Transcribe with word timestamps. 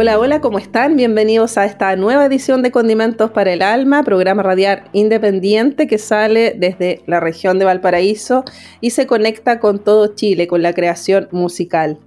Hola, 0.00 0.20
hola, 0.20 0.40
¿cómo 0.40 0.60
están? 0.60 0.94
Bienvenidos 0.94 1.58
a 1.58 1.64
esta 1.64 1.96
nueva 1.96 2.26
edición 2.26 2.62
de 2.62 2.70
Condimentos 2.70 3.32
para 3.32 3.52
el 3.52 3.62
Alma, 3.62 4.04
programa 4.04 4.44
radial 4.44 4.84
independiente 4.92 5.88
que 5.88 5.98
sale 5.98 6.54
desde 6.56 7.02
la 7.06 7.18
región 7.18 7.58
de 7.58 7.64
Valparaíso 7.64 8.44
y 8.80 8.90
se 8.90 9.08
conecta 9.08 9.58
con 9.58 9.80
todo 9.80 10.14
Chile, 10.14 10.46
con 10.46 10.62
la 10.62 10.72
creación 10.72 11.26
musical. 11.32 11.98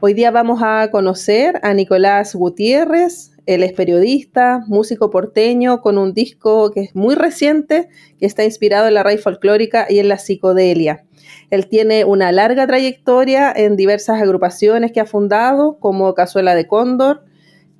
Hoy 0.00 0.14
día 0.14 0.32
vamos 0.32 0.62
a 0.64 0.90
conocer 0.90 1.60
a 1.62 1.74
Nicolás 1.74 2.34
Gutiérrez, 2.34 3.30
él 3.46 3.62
es 3.62 3.72
periodista, 3.72 4.64
músico 4.66 5.08
porteño, 5.08 5.80
con 5.80 5.96
un 5.96 6.14
disco 6.14 6.72
que 6.72 6.80
es 6.80 6.96
muy 6.96 7.14
reciente, 7.14 7.88
que 8.18 8.26
está 8.26 8.42
inspirado 8.44 8.88
en 8.88 8.94
la 8.94 9.04
raíz 9.04 9.22
folclórica 9.22 9.86
y 9.88 10.00
en 10.00 10.08
la 10.08 10.18
psicodelia. 10.18 11.04
Él 11.50 11.68
tiene 11.68 12.04
una 12.04 12.32
larga 12.32 12.66
trayectoria 12.66 13.52
en 13.54 13.76
diversas 13.76 14.20
agrupaciones 14.20 14.90
que 14.90 14.98
ha 14.98 15.06
fundado, 15.06 15.78
como 15.78 16.12
Cazuela 16.14 16.56
de 16.56 16.66
Cóndor, 16.66 17.27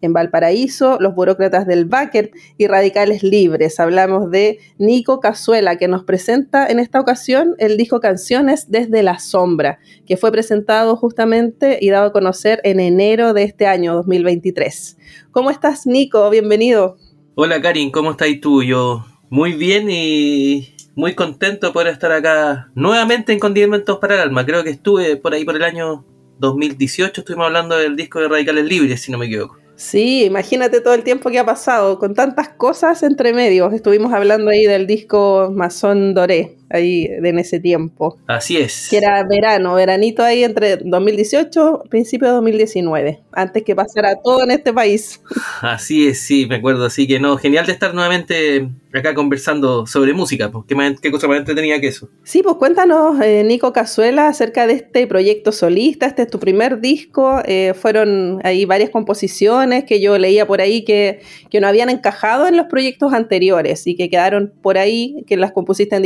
en 0.01 0.13
Valparaíso, 0.13 0.99
los 1.01 1.15
burócratas 1.15 1.67
del 1.67 1.85
Báquer 1.85 2.31
y 2.57 2.67
Radicales 2.67 3.23
Libres. 3.23 3.81
Hablamos 3.81 4.31
de 4.31 4.59
Nico 4.79 5.21
Cazuela, 5.21 5.77
que 5.77 5.89
nos 5.89 6.05
presenta 6.05 6.67
en 6.67 6.79
esta 6.79 7.01
ocasión 7.01 7.55
el 7.59 7.77
disco 7.77 8.01
Canciones 8.01 8.71
desde 8.71 9.03
la 9.03 9.19
Sombra, 9.19 9.79
que 10.07 10.17
fue 10.17 10.33
presentado 10.33 10.97
justamente 10.97 11.79
y 11.81 11.91
dado 11.91 12.07
a 12.07 12.13
conocer 12.13 12.61
en 12.65 12.81
enero 12.81 13.33
de 13.33 13.45
este 13.45 13.67
año 13.67 13.95
2023. 13.95 14.97
¿Cómo 15.31 15.51
estás, 15.51 15.87
Nico? 15.87 16.31
Bienvenido. 16.31 16.97
Hola, 17.35 17.61
Karin, 17.61 17.91
¿cómo 17.91 18.13
estás 18.13 18.29
tú? 18.41 18.63
Yo 18.63 19.05
muy 19.31 19.53
bien 19.53 19.89
y 19.91 20.75
muy 20.95 21.15
contento 21.15 21.73
por 21.73 21.87
estar 21.87 22.11
acá 22.11 22.71
nuevamente 22.75 23.33
en 23.33 23.39
Condimentos 23.39 23.99
para 23.99 24.15
el 24.15 24.21
Alma. 24.21 24.45
Creo 24.45 24.65
que 24.65 24.71
estuve 24.71 25.17
por 25.17 25.35
ahí 25.35 25.45
por 25.45 25.55
el 25.55 25.63
año 25.63 26.05
2018, 26.41 27.21
estuvimos 27.21 27.47
hablando 27.47 27.77
del 27.77 27.97
disco 27.97 28.21
de 28.21 28.29
Radicales 28.29 28.65
Libres, 28.65 29.03
si 29.03 29.13
no 29.13 29.19
me 29.19 29.27
equivoco. 29.27 29.57
Sí, 29.81 30.25
imagínate 30.25 30.81
todo 30.81 30.95
el 30.95 31.05
tiempo 31.05 31.31
que 31.31 31.39
ha 31.39 31.47
pasado, 31.47 32.01
con 32.01 32.13
tantas 32.13 32.49
cosas 32.49 33.05
entre 33.05 33.33
medios. 33.33 33.73
Estuvimos 33.73 34.13
hablando 34.13 34.51
ahí 34.51 34.65
del 34.67 34.89
disco 34.89 35.53
Mason 35.55 36.15
Doré, 36.15 36.58
ahí 36.71 37.07
en 37.07 37.39
ese 37.39 37.61
tiempo. 37.61 38.19
Así 38.27 38.57
es. 38.57 38.89
Que 38.91 38.99
era 38.99 39.23
verano, 39.25 39.75
veranito 39.75 40.23
ahí 40.23 40.45
entre 40.45 40.77
2018 40.77 41.85
principio 41.89 42.29
de 42.29 42.35
2019, 42.35 43.21
antes 43.33 43.63
que 43.63 43.75
pasara 43.75 44.17
todo 44.23 44.45
en 44.45 44.51
este 44.51 44.73
país. 44.73 45.21
Así 45.63 46.09
es, 46.09 46.21
sí, 46.21 46.47
me 46.47 46.57
acuerdo. 46.57 46.87
Así 46.87 47.07
que 47.07 47.19
no, 47.21 47.37
genial 47.37 47.67
de 47.67 47.73
estar 47.73 47.95
nuevamente 47.95 48.69
acá 48.93 49.15
conversando 49.15 49.87
sobre 49.87 50.13
música. 50.13 50.51
Pues, 50.51 50.65
¿qué, 51.01 51.11
cosa 51.11 51.29
más 51.29 51.39
entretenida 51.39 51.81
que 51.81 51.89
eso? 51.89 52.09
Sí, 52.23 52.43
pues 52.43 52.57
cuéntanos, 52.57 53.21
eh, 53.21 53.45
Nico 53.45 53.73
Cazuela, 53.73 54.29
acerca 54.29 54.67
de 54.67 54.75
este 54.75 55.07
proyecto 55.07 55.53
solista. 55.53 56.07
Este 56.07 56.23
es 56.23 56.31
tu 56.31 56.39
primer 56.39 56.81
disco. 56.81 57.41
Eh, 57.45 57.75
fueron 57.75 58.41
ahí 58.45 58.65
varias 58.65 58.91
composiciones 58.91 59.85
que 59.85 60.01
yo 60.01 60.19
leía 60.19 60.47
por 60.47 60.61
ahí 60.61 60.85
que, 60.85 61.21
que 61.51 61.61
no 61.61 61.69
habían 61.69 61.91
encajado 61.91 62.47
en 62.47 62.57
los 62.57 62.67
proyectos 62.67 63.13
anteriores 63.13 63.87
y 63.87 63.97
que 63.97 64.09
quedaron 64.09 64.53
por 64.63 64.79
ahí, 64.79 65.25
que 65.27 65.37
las 65.37 65.53
compusiste 65.53 65.97
en 65.97 66.03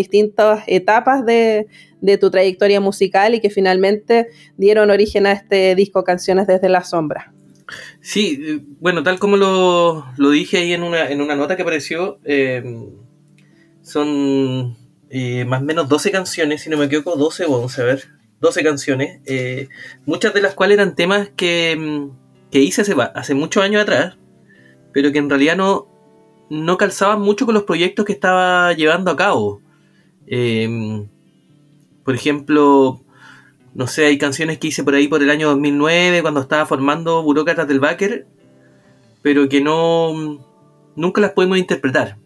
etapas 0.67 1.25
de, 1.25 1.67
tu 2.21 2.31
trayectoria 2.31 2.81
musical 2.81 3.35
y 3.35 3.41
que 3.41 3.51
finalmente 3.51 4.29
dieron 4.57 4.91
origen 4.91 5.27
a 5.27 5.33
este 5.33 5.75
disco 5.75 6.05
Canciones 6.05 6.47
desde 6.47 6.69
la 6.69 6.85
Sombra. 6.85 7.33
Sí, 8.01 8.65
bueno, 8.81 9.03
tal 9.03 9.19
como 9.19 9.37
lo, 9.37 10.31
dije 10.31 10.59
ahí 10.59 10.73
en 10.73 10.83
una, 10.83 11.09
en 11.09 11.21
una 11.21 11.37
nota 11.37 11.57
que 11.57 11.63
apareció, 11.63 12.19
em, 12.25 12.91
son 13.83 14.77
eh, 15.11 15.45
más 15.45 15.63
o 15.63 15.65
menos 15.65 15.89
12 15.89 16.11
canciones, 16.11 16.63
si 16.63 16.71
no 16.71 16.77
me 16.77 16.87
equivoco, 16.87 17.17
12 17.17 17.45
o 17.47 17.53
11, 17.63 17.83
a 17.83 17.85
ver, 17.85 18.05
12 18.41 18.63
canciones, 18.63 19.21
eh, 19.27 19.69
muchas 20.05 20.35
de 20.35 20.43
las 20.43 20.55
cuales 20.55 20.77
eran 20.77 20.95
temas 20.95 21.31
que, 21.37 22.11
que 22.51 22.59
hice 22.59 22.83
hace, 22.83 22.95
hace 23.15 23.35
muchos 23.35 23.63
años 23.63 23.83
atrás, 23.83 24.19
pero 24.93 25.13
que 25.13 25.19
en 25.19 25.31
realidad 25.31 25.57
no, 25.57 25.93
no 26.53 26.77
calzaban 26.77 27.21
mucho 27.23 27.47
con 27.47 27.55
los 27.55 27.65
proyectos 27.65 28.05
que 28.05 28.13
estaba 28.13 28.75
llevando 28.75 29.11
a 29.11 29.17
cabo. 29.17 29.63
Em, 30.27 31.09
por 32.05 32.15
ejemplo, 32.15 33.01
no 33.75 33.87
sé, 33.87 34.07
hay 34.07 34.19
canciones 34.19 34.59
que 34.59 34.69
hice 34.69 34.85
por 34.85 34.95
ahí 34.95 35.09
por 35.09 35.23
el 35.23 35.31
año 35.31 35.49
2009 35.49 36.23
cuando 36.23 36.41
estaba 36.41 36.67
formando 36.67 37.23
Burócratas 37.23 37.69
del 37.69 37.81
Baker, 37.81 38.27
pero 39.23 39.49
que 39.49 39.61
no 39.61 40.41
nunca 40.97 41.21
las 41.21 41.33
pudimos 41.33 41.59
interpretar. 41.59 42.19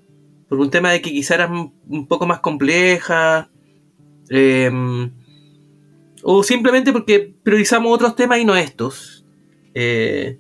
Por 0.49 0.59
un 0.61 0.71
tema 0.71 0.91
de 0.91 1.03
que 1.03 1.11
quizá 1.11 1.35
eran 1.35 1.73
un 1.89 2.07
poco 2.07 2.27
más 2.27 2.41
complejas. 2.41 3.49
Em, 4.29 5.11
o 6.23 6.43
simplemente 6.43 6.93
porque 6.93 7.35
priorizamos 7.43 7.93
otros 7.93 8.17
temas 8.17 8.39
y 8.39 8.45
no 8.45 8.57
estos. 8.57 9.25
Eh, 9.75 10.39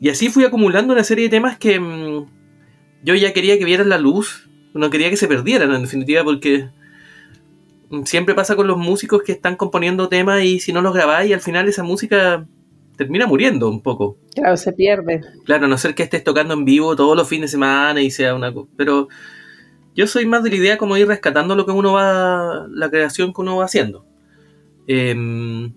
y 0.00 0.08
así 0.08 0.28
fui 0.28 0.44
acumulando 0.44 0.92
una 0.92 1.04
serie 1.04 1.24
de 1.24 1.30
temas 1.30 1.58
que 1.58 1.78
mm, 1.78 2.26
yo 3.04 3.14
ya 3.14 3.32
quería 3.32 3.58
que 3.58 3.64
vieran 3.64 3.88
la 3.88 3.98
luz. 3.98 4.48
No 4.76 4.90
quería 4.90 5.10
que 5.10 5.16
se 5.16 5.28
perdieran, 5.28 5.74
en 5.74 5.82
definitiva, 5.82 6.22
porque 6.24 6.68
siempre 8.04 8.34
pasa 8.34 8.56
con 8.56 8.66
los 8.66 8.78
músicos 8.78 9.22
que 9.22 9.32
están 9.32 9.56
componiendo 9.56 10.08
temas 10.08 10.42
y 10.42 10.60
si 10.60 10.72
no 10.72 10.82
los 10.82 10.94
grabáis, 10.94 11.32
al 11.32 11.40
final 11.40 11.68
esa 11.68 11.82
música 11.82 12.46
termina 12.96 13.26
muriendo 13.26 13.68
un 13.68 13.82
poco. 13.82 14.18
Claro, 14.34 14.56
se 14.56 14.72
pierde. 14.72 15.20
Claro, 15.44 15.66
a 15.66 15.68
no 15.68 15.78
ser 15.78 15.94
que 15.94 16.02
estés 16.02 16.24
tocando 16.24 16.54
en 16.54 16.64
vivo 16.64 16.96
todos 16.96 17.16
los 17.16 17.28
fines 17.28 17.50
de 17.50 17.52
semana 17.52 18.00
y 18.02 18.10
sea 18.10 18.34
una 18.34 18.52
cosa. 18.52 18.68
Pero 18.76 19.08
yo 19.94 20.06
soy 20.06 20.26
más 20.26 20.42
de 20.42 20.50
la 20.50 20.56
idea 20.56 20.78
como 20.78 20.96
ir 20.96 21.06
rescatando 21.06 21.54
lo 21.54 21.66
que 21.66 21.72
uno 21.72 21.92
va, 21.92 22.66
la 22.70 22.90
creación 22.90 23.32
que 23.32 23.40
uno 23.40 23.56
va 23.56 23.66
haciendo. 23.66 24.04
Em, 24.86 25.72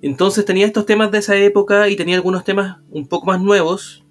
entonces 0.00 0.44
tenía 0.44 0.66
estos 0.66 0.86
temas 0.86 1.10
de 1.10 1.18
esa 1.18 1.36
época 1.36 1.88
y 1.88 1.96
tenía 1.96 2.16
algunos 2.16 2.44
temas 2.44 2.78
un 2.90 3.06
poco 3.06 3.26
más 3.26 3.40
nuevos. 3.40 4.01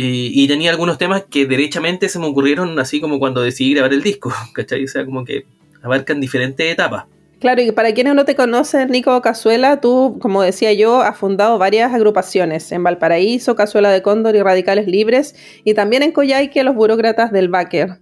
Y, 0.00 0.44
y, 0.44 0.46
tenía 0.46 0.70
algunos 0.70 0.96
temas 0.96 1.24
que 1.28 1.44
derechamente 1.44 2.08
se 2.08 2.20
me 2.20 2.26
ocurrieron 2.26 2.78
así 2.78 3.00
como 3.00 3.18
cuando 3.18 3.40
decidí 3.42 3.74
grabar 3.74 3.92
el 3.92 4.00
disco, 4.00 4.32
¿cachai? 4.54 4.84
O 4.84 4.86
sea, 4.86 5.04
como 5.04 5.24
que 5.24 5.44
abarcan 5.82 6.20
diferentes 6.20 6.72
etapas. 6.72 7.06
Claro, 7.40 7.62
y 7.62 7.72
para 7.72 7.92
quienes 7.92 8.14
no 8.14 8.24
te 8.24 8.36
conocen, 8.36 8.90
Nico 8.90 9.20
Cazuela, 9.22 9.80
tú, 9.80 10.18
como 10.20 10.42
decía 10.42 10.72
yo, 10.72 11.02
has 11.02 11.16
fundado 11.16 11.58
varias 11.58 11.92
agrupaciones 11.92 12.70
en 12.70 12.84
Valparaíso, 12.84 13.56
Cazuela 13.56 13.90
de 13.90 14.02
Cóndor 14.02 14.36
y 14.36 14.42
Radicales 14.42 14.86
Libres, 14.86 15.36
y 15.64 15.74
también 15.74 16.04
en 16.04 16.10
Coyhaique, 16.10 16.62
los 16.62 16.76
burócratas 16.76 17.32
del 17.32 17.48
Báquer. 17.48 17.98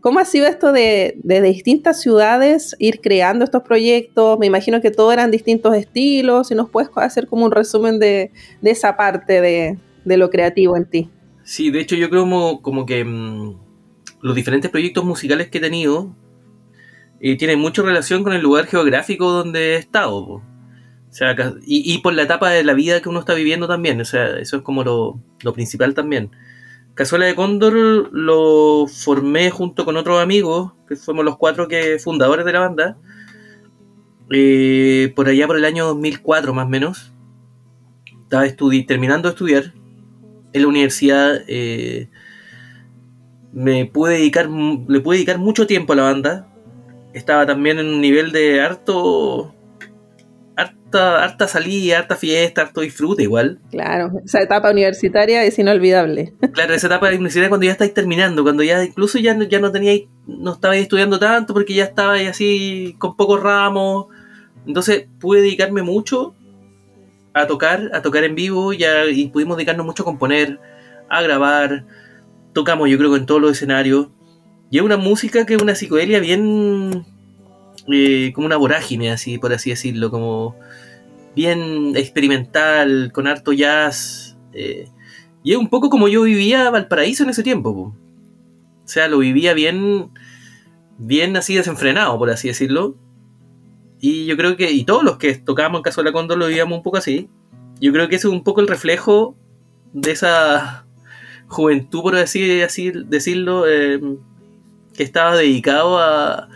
¿Cómo 0.00 0.18
ha 0.18 0.24
sido 0.24 0.46
esto 0.46 0.72
de, 0.72 1.14
de, 1.22 1.40
distintas 1.40 2.00
ciudades 2.00 2.76
ir 2.78 3.00
creando 3.00 3.44
estos 3.44 3.62
proyectos? 3.64 4.38
Me 4.38 4.46
imagino 4.46 4.80
que 4.80 4.90
todos 4.92 5.12
eran 5.12 5.30
distintos 5.32 5.76
estilos, 5.76 6.48
si 6.48 6.56
nos 6.56 6.70
puedes 6.70 6.90
hacer 6.96 7.28
como 7.28 7.44
un 7.44 7.50
resumen 7.52 7.98
de, 8.00 8.32
de 8.60 8.70
esa 8.70 8.96
parte 8.96 9.40
de, 9.40 9.78
de, 10.04 10.16
lo 10.16 10.30
creativo 10.30 10.76
en 10.76 10.84
ti. 10.84 11.10
Sí, 11.50 11.72
de 11.72 11.80
hecho 11.80 11.96
yo 11.96 12.10
creo 12.10 12.22
como, 12.22 12.62
como 12.62 12.86
que 12.86 13.04
mmm, 13.04 13.58
los 14.22 14.36
diferentes 14.36 14.70
proyectos 14.70 15.04
musicales 15.04 15.48
que 15.48 15.58
he 15.58 15.60
tenido 15.60 16.14
y 17.20 17.36
tiene 17.38 17.56
mucha 17.56 17.82
relación 17.82 18.22
con 18.22 18.34
el 18.34 18.40
lugar 18.40 18.66
geográfico 18.66 19.32
donde 19.32 19.74
he 19.74 19.76
estado. 19.76 20.16
O 20.16 20.42
sea, 21.10 21.34
y, 21.66 21.92
y, 21.92 21.98
por 22.02 22.14
la 22.14 22.22
etapa 22.22 22.50
de 22.50 22.62
la 22.62 22.72
vida 22.72 23.02
que 23.02 23.08
uno 23.08 23.18
está 23.18 23.34
viviendo 23.34 23.66
también. 23.66 24.00
O 24.00 24.04
sea, 24.04 24.38
eso 24.38 24.58
es 24.58 24.62
como 24.62 24.84
lo, 24.84 25.20
lo 25.42 25.52
principal 25.52 25.92
también. 25.92 26.30
Cazuela 26.94 27.26
de 27.26 27.34
Cóndor 27.34 27.74
lo 28.12 28.86
formé 28.86 29.50
junto 29.50 29.84
con 29.84 29.96
otros 29.96 30.22
amigos, 30.22 30.74
que 30.86 30.94
fuimos 30.94 31.24
los 31.24 31.36
cuatro 31.36 31.66
que 31.66 31.98
fundadores 31.98 32.46
de 32.46 32.52
la 32.52 32.60
banda, 32.60 32.96
eh, 34.30 35.12
por 35.16 35.26
allá 35.26 35.48
por 35.48 35.56
el 35.56 35.64
año 35.64 35.84
2004 35.86 36.54
más 36.54 36.66
o 36.66 36.68
menos. 36.68 37.12
Estaba 38.22 38.46
terminando 38.86 39.28
de 39.28 39.32
estudiar 39.32 39.79
en 40.52 40.62
la 40.62 40.68
universidad. 40.68 41.42
Eh, 41.48 42.08
me 43.52 43.86
pude 43.86 44.14
dedicar, 44.14 44.48
le 44.48 45.00
pude 45.00 45.16
dedicar 45.16 45.38
mucho 45.38 45.66
tiempo 45.66 45.92
a 45.92 45.96
la 45.96 46.02
banda 46.02 46.50
estaba 47.12 47.46
también 47.46 47.78
en 47.78 47.86
un 47.86 48.00
nivel 48.00 48.32
de 48.32 48.60
harto 48.60 49.54
harta, 50.56 51.24
harta 51.24 51.48
salida, 51.48 51.98
harta 51.98 52.16
fiesta, 52.16 52.62
harto 52.62 52.82
disfrute 52.82 53.22
igual. 53.22 53.60
Claro, 53.70 54.12
esa 54.24 54.40
etapa 54.42 54.70
universitaria 54.70 55.44
es 55.44 55.58
inolvidable. 55.58 56.34
Claro, 56.52 56.74
esa 56.74 56.88
etapa 56.88 57.08
universitaria 57.08 57.48
cuando 57.48 57.66
ya 57.66 57.72
estáis 57.72 57.94
terminando, 57.94 58.42
cuando 58.42 58.62
ya 58.62 58.84
incluso 58.84 59.18
ya, 59.18 59.36
ya 59.48 59.60
no 59.60 59.72
teníais, 59.72 60.02
no 60.26 60.52
estabais 60.52 60.82
estudiando 60.82 61.18
tanto 61.18 61.54
porque 61.54 61.74
ya 61.74 61.84
estabais 61.84 62.28
así 62.28 62.94
con 62.98 63.16
pocos 63.16 63.42
ramos, 63.42 64.06
Entonces 64.66 65.06
pude 65.18 65.40
dedicarme 65.40 65.82
mucho 65.82 66.34
a 67.34 67.46
tocar, 67.46 67.90
a 67.92 68.02
tocar 68.02 68.24
en 68.24 68.34
vivo 68.34 68.72
y, 68.72 68.84
y 68.84 69.28
pudimos 69.28 69.56
dedicarnos 69.56 69.86
mucho 69.86 70.02
a 70.02 70.06
componer, 70.06 70.60
a 71.08 71.22
grabar. 71.22 71.86
Tocamos 72.52 72.88
yo 72.88 72.98
creo 72.98 73.16
en 73.16 73.26
todos 73.26 73.40
los 73.40 73.52
escenarios. 73.52 74.08
Y 74.70 74.78
es 74.78 74.84
una 74.84 74.96
música 74.96 75.46
que 75.46 75.54
es 75.54 75.62
una 75.62 75.74
psicodelia 75.74 76.20
bien... 76.20 77.04
Eh, 77.92 78.32
como 78.34 78.46
una 78.46 78.56
vorágine, 78.56 79.10
así 79.10 79.38
por 79.38 79.52
así 79.52 79.70
decirlo, 79.70 80.10
como 80.10 80.54
bien 81.34 81.96
experimental, 81.96 83.10
con 83.12 83.26
harto 83.26 83.52
jazz. 83.52 84.36
Eh, 84.52 84.88
y 85.42 85.52
es 85.52 85.58
un 85.58 85.68
poco 85.68 85.88
como 85.88 86.06
yo 86.06 86.22
vivía 86.22 86.70
Valparaíso 86.70 87.24
en 87.24 87.30
ese 87.30 87.42
tiempo. 87.42 87.70
O 87.70 88.88
sea, 88.88 89.08
lo 89.08 89.18
vivía 89.18 89.54
bien, 89.54 90.10
bien 90.98 91.36
así 91.36 91.54
desenfrenado, 91.54 92.18
por 92.18 92.30
así 92.30 92.48
decirlo. 92.48 92.96
Y 94.00 94.24
yo 94.24 94.36
creo 94.36 94.56
que, 94.56 94.70
y 94.70 94.84
todos 94.84 95.04
los 95.04 95.18
que 95.18 95.34
tocábamos 95.34 95.80
en 95.80 95.82
Caso 95.82 96.02
la 96.02 96.12
Condor 96.12 96.38
lo 96.38 96.46
vivíamos 96.46 96.78
un 96.78 96.82
poco 96.82 96.96
así. 96.96 97.28
Yo 97.80 97.92
creo 97.92 98.08
que 98.08 98.16
ese 98.16 98.28
es 98.28 98.32
un 98.32 98.42
poco 98.42 98.60
el 98.60 98.68
reflejo 98.68 99.36
de 99.92 100.12
esa 100.12 100.86
juventud, 101.48 102.02
por 102.02 102.16
así, 102.16 102.46
decirlo, 102.46 103.68
eh, 103.68 104.00
que 104.94 105.02
estaba 105.02 105.36
dedicado 105.36 105.98
a, 105.98 106.48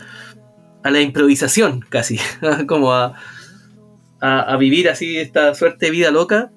a 0.83 0.91
la 0.91 1.01
improvisación 1.01 1.85
casi, 1.89 2.19
como 2.67 2.93
a, 2.93 3.15
a, 4.19 4.57
vivir 4.57 4.89
así 4.89 5.17
esta 5.17 5.53
suerte 5.53 5.87
de 5.87 5.91
vida 5.91 6.11
loca. 6.11 6.51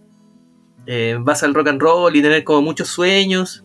Eh, 0.87 1.19
vas 1.21 1.43
al 1.43 1.53
rock 1.53 1.69
and 1.69 1.83
roll 1.83 2.17
y 2.17 2.23
tener 2.23 2.45
como 2.45 2.63
muchos 2.63 2.89
sueños 2.89 3.65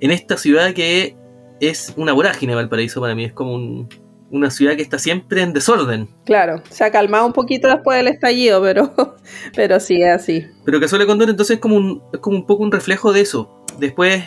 en 0.00 0.10
esta 0.10 0.38
ciudad 0.38 0.72
que 0.72 1.16
es 1.60 1.92
una 1.96 2.14
vorágine 2.14 2.54
Valparaíso 2.54 3.00
para 3.00 3.14
mí, 3.14 3.24
es 3.24 3.32
como 3.32 3.54
un, 3.54 3.88
una 4.30 4.50
ciudad 4.50 4.76
que 4.76 4.82
está 4.82 4.98
siempre 4.98 5.42
en 5.42 5.52
desorden. 5.52 6.08
Claro, 6.24 6.62
se 6.70 6.84
ha 6.84 6.90
calmado 6.90 7.26
un 7.26 7.32
poquito 7.32 7.68
después 7.68 7.98
del 7.98 8.08
estallido, 8.08 8.62
pero, 8.62 8.92
pero 9.54 9.80
sí 9.80 10.02
es 10.02 10.08
así. 10.08 10.46
Pero 10.64 10.86
suele 10.88 11.06
Condor 11.06 11.30
entonces 11.30 11.56
es 11.56 11.60
como, 11.60 11.76
un, 11.76 12.02
es 12.12 12.20
como 12.20 12.36
un 12.36 12.46
poco 12.46 12.62
un 12.62 12.72
reflejo 12.72 13.12
de 13.12 13.20
eso. 13.20 13.64
Después 13.78 14.22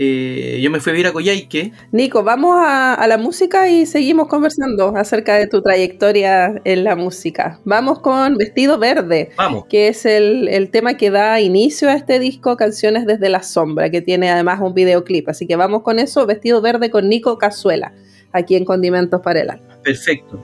eh, 0.00 0.60
yo 0.62 0.70
me 0.70 0.78
fui 0.78 0.90
a 0.90 0.92
vivir 0.92 1.06
a 1.08 1.12
Coyhaique. 1.12 1.72
Nico, 1.90 2.22
vamos 2.22 2.56
a, 2.56 3.04
la 3.08 3.18
música 3.18 3.68
y 3.68 3.84
seguimos 3.84 4.28
conversando 4.28 4.94
acerca 4.96 5.34
de 5.34 5.48
tu 5.48 5.60
trayectoria 5.60 6.60
en 6.64 6.84
la 6.84 6.94
música. 6.94 7.58
Vamos 7.64 7.98
con 7.98 8.36
Vestido 8.36 8.78
Verde, 8.78 9.30
vamos. 9.36 9.64
que 9.68 9.88
es 9.88 10.06
el, 10.06 10.46
el 10.48 10.70
tema 10.70 10.96
que 10.96 11.10
da 11.10 11.40
inicio 11.40 11.88
a 11.88 11.94
este 11.94 12.20
disco 12.20 12.56
Canciones 12.56 13.06
desde 13.06 13.28
la 13.28 13.42
Sombra, 13.42 13.90
que 13.90 14.00
tiene 14.00 14.30
además 14.30 14.60
un 14.60 14.72
videoclip. 14.72 15.28
Así 15.28 15.46
que 15.46 15.56
vamos 15.56 15.82
con 15.82 15.98
eso, 15.98 16.26
Vestido 16.26 16.60
Verde 16.60 16.90
con 16.90 17.08
Nico 17.08 17.38
Cazuela 17.38 17.92
aquí 18.32 18.56
en 18.56 18.64
Condimentos 18.64 19.20
para 19.20 19.40
el 19.40 19.50
Alma. 19.50 19.78
Perfecto. 19.82 20.38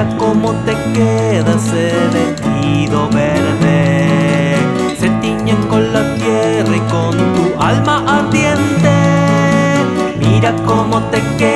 mira 0.00 0.16
cómo 0.16 0.52
te 0.64 0.74
queda 0.94 1.56
ese 1.56 1.92
vestido 2.12 3.08
verde. 3.10 4.56
Se 4.98 5.08
tiñen 5.20 5.56
con 5.68 5.92
la 5.92 6.14
tierra 6.14 6.76
y 6.76 6.80
con 6.90 7.16
tu 7.34 7.60
alma 7.60 8.04
ardiente. 8.06 8.90
Mira 10.18 10.54
cómo 10.66 11.00
te 11.10 11.20
queda. 11.36 11.49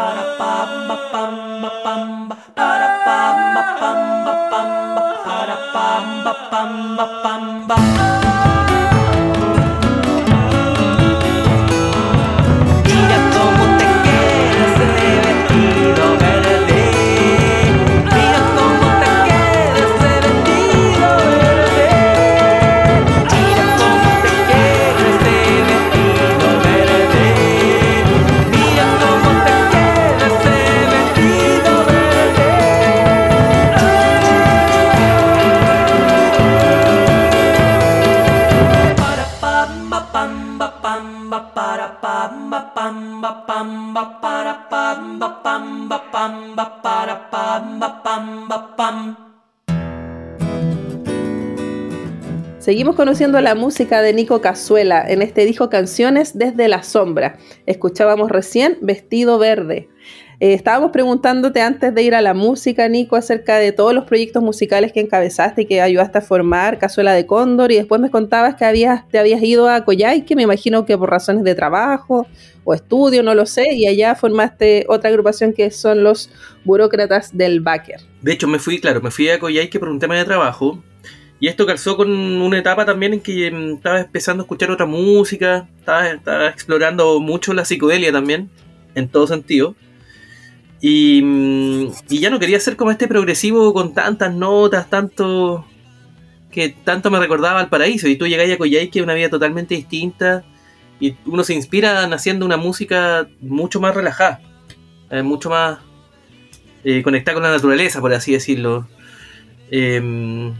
ba 0.00 0.08
ba 6.96 7.06
ba 7.24 7.34
ba 7.68 8.29
Seguimos 52.80 52.96
conociendo 52.96 53.38
la 53.42 53.54
música 53.54 54.00
de 54.00 54.14
Nico 54.14 54.40
Cazuela 54.40 55.04
en 55.06 55.20
este 55.20 55.44
disco 55.44 55.68
Canciones 55.68 56.38
desde 56.38 56.66
la 56.66 56.82
sombra. 56.82 57.36
Escuchábamos 57.66 58.30
recién 58.30 58.78
Vestido 58.80 59.38
Verde. 59.38 59.90
Eh, 60.40 60.54
estábamos 60.54 60.90
preguntándote 60.90 61.60
antes 61.60 61.94
de 61.94 62.02
ir 62.02 62.14
a 62.14 62.22
la 62.22 62.32
música, 62.32 62.88
Nico, 62.88 63.16
acerca 63.16 63.58
de 63.58 63.72
todos 63.72 63.92
los 63.92 64.04
proyectos 64.04 64.42
musicales 64.42 64.92
que 64.92 65.00
encabezaste 65.00 65.60
y 65.60 65.66
que 65.66 65.82
ayudaste 65.82 66.16
a 66.16 66.20
formar, 66.22 66.78
Cazuela 66.78 67.12
de 67.12 67.26
Cóndor, 67.26 67.70
y 67.70 67.74
después 67.74 68.00
me 68.00 68.10
contabas 68.10 68.54
que 68.54 68.64
habías, 68.64 69.06
te 69.10 69.18
habías 69.18 69.42
ido 69.42 69.68
a 69.68 69.84
Coyhaique, 69.84 70.34
me 70.34 70.44
imagino 70.44 70.86
que 70.86 70.96
por 70.96 71.10
razones 71.10 71.44
de 71.44 71.54
trabajo 71.54 72.26
o 72.64 72.72
estudio, 72.72 73.22
no 73.22 73.34
lo 73.34 73.44
sé, 73.44 73.74
y 73.74 73.88
allá 73.88 74.14
formaste 74.14 74.86
otra 74.88 75.10
agrupación 75.10 75.52
que 75.52 75.70
son 75.70 76.02
los 76.02 76.30
burócratas 76.64 77.36
del 77.36 77.60
Báquer. 77.60 78.00
De 78.22 78.32
hecho, 78.32 78.48
me 78.48 78.58
fui, 78.58 78.80
claro, 78.80 79.02
me 79.02 79.10
fui 79.10 79.28
a 79.28 79.38
Coyhaique 79.38 79.78
por 79.78 79.90
un 79.90 79.98
tema 79.98 80.16
de 80.16 80.24
trabajo, 80.24 80.82
y 81.40 81.48
esto 81.48 81.64
calzó 81.64 81.96
con 81.96 82.10
una 82.10 82.58
etapa 82.58 82.84
también 82.84 83.14
en 83.14 83.20
que 83.20 83.50
mm, 83.50 83.74
estaba 83.76 84.00
empezando 84.00 84.42
a 84.42 84.44
escuchar 84.44 84.70
otra 84.70 84.84
música, 84.84 85.66
estaba, 85.78 86.48
explorando 86.48 87.18
mucho 87.18 87.54
la 87.54 87.64
psicodelia 87.64 88.12
también, 88.12 88.50
en 88.94 89.08
todo 89.08 89.26
sentido. 89.26 89.74
Y, 90.82 91.22
mm, 91.22 91.92
y, 92.10 92.18
ya 92.20 92.28
no 92.28 92.38
quería 92.38 92.60
ser 92.60 92.76
como 92.76 92.90
este 92.90 93.08
progresivo 93.08 93.72
con 93.72 93.94
tantas 93.94 94.34
notas, 94.34 94.90
tanto 94.90 95.64
que 96.50 96.68
tanto 96.68 97.10
me 97.10 97.18
recordaba 97.18 97.60
al 97.60 97.70
paraíso. 97.70 98.06
Y 98.06 98.16
tú 98.16 98.26
llegáis 98.26 98.52
a 98.52 98.58
Coyhaique, 98.58 99.02
una 99.02 99.14
vida 99.14 99.30
totalmente 99.30 99.74
distinta. 99.74 100.44
Y 101.00 101.16
uno 101.24 101.42
se 101.44 101.54
inspira 101.54 102.04
haciendo 102.04 102.44
una 102.44 102.58
música 102.58 103.26
mucho 103.40 103.80
más 103.80 103.94
relajada, 103.94 104.42
eh, 105.10 105.22
mucho 105.22 105.48
más 105.48 105.78
eh, 106.84 107.02
conectada 107.02 107.34
con 107.36 107.44
la 107.44 107.50
naturaleza, 107.50 108.02
por 108.02 108.12
así 108.12 108.32
decirlo. 108.32 108.86
Eh, 109.70 110.52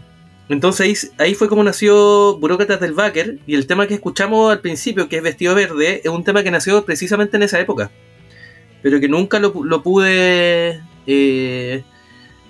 entonces 0.50 1.12
ahí, 1.18 1.34
fue 1.34 1.48
como 1.48 1.62
nació 1.62 2.36
Burócratas 2.38 2.80
del 2.80 2.92
Baker 2.92 3.38
y 3.46 3.54
el 3.54 3.68
tema 3.68 3.86
que 3.86 3.94
escuchamos 3.94 4.50
al 4.50 4.60
principio, 4.60 5.08
que 5.08 5.18
es 5.18 5.22
Vestido 5.22 5.54
Verde, 5.54 6.00
es 6.02 6.10
un 6.10 6.24
tema 6.24 6.42
que 6.42 6.50
nació 6.50 6.84
precisamente 6.84 7.36
en 7.36 7.44
esa 7.44 7.60
época, 7.60 7.92
pero 8.82 8.98
que 8.98 9.08
nunca 9.08 9.38
lo, 9.38 9.52
pude 9.82 10.82
eh, 11.06 11.84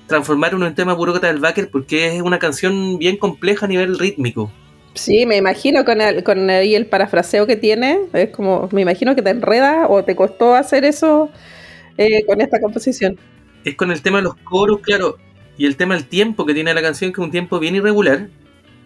transformar 0.06 0.54
en 0.54 0.62
un 0.62 0.74
tema 0.74 0.94
Burócratas 0.94 1.30
del 1.30 1.42
Baker 1.42 1.68
porque 1.70 2.16
es 2.16 2.22
una 2.22 2.38
canción 2.38 2.98
bien 2.98 3.18
compleja 3.18 3.66
a 3.66 3.68
nivel 3.68 3.98
rítmico. 3.98 4.50
Sí, 4.94 5.26
me 5.26 5.36
imagino 5.36 5.84
con 5.84 6.00
el, 6.00 6.24
con 6.24 6.48
el, 6.48 6.86
parafraseo 6.86 7.46
que 7.46 7.56
tiene, 7.56 8.00
es 8.14 8.30
como, 8.30 8.70
me 8.72 8.80
imagino 8.80 9.14
que 9.14 9.20
te 9.20 9.30
enreda 9.30 9.86
o 9.88 10.02
te 10.04 10.16
costó 10.16 10.54
hacer 10.54 10.86
eso 10.86 11.30
eh, 11.98 12.24
con 12.24 12.40
esta 12.40 12.60
composición. 12.60 13.18
Es 13.62 13.74
con 13.74 13.90
el 13.90 14.00
tema 14.00 14.18
de 14.18 14.24
los 14.24 14.36
coros, 14.36 14.80
claro, 14.80 15.18
y 15.56 15.66
el 15.66 15.76
tema 15.76 15.94
del 15.94 16.06
tiempo 16.06 16.46
que 16.46 16.54
tiene 16.54 16.72
la 16.74 16.82
canción, 16.82 17.12
que 17.12 17.20
es 17.20 17.24
un 17.24 17.30
tiempo 17.30 17.58
bien 17.58 17.74
irregular, 17.76 18.28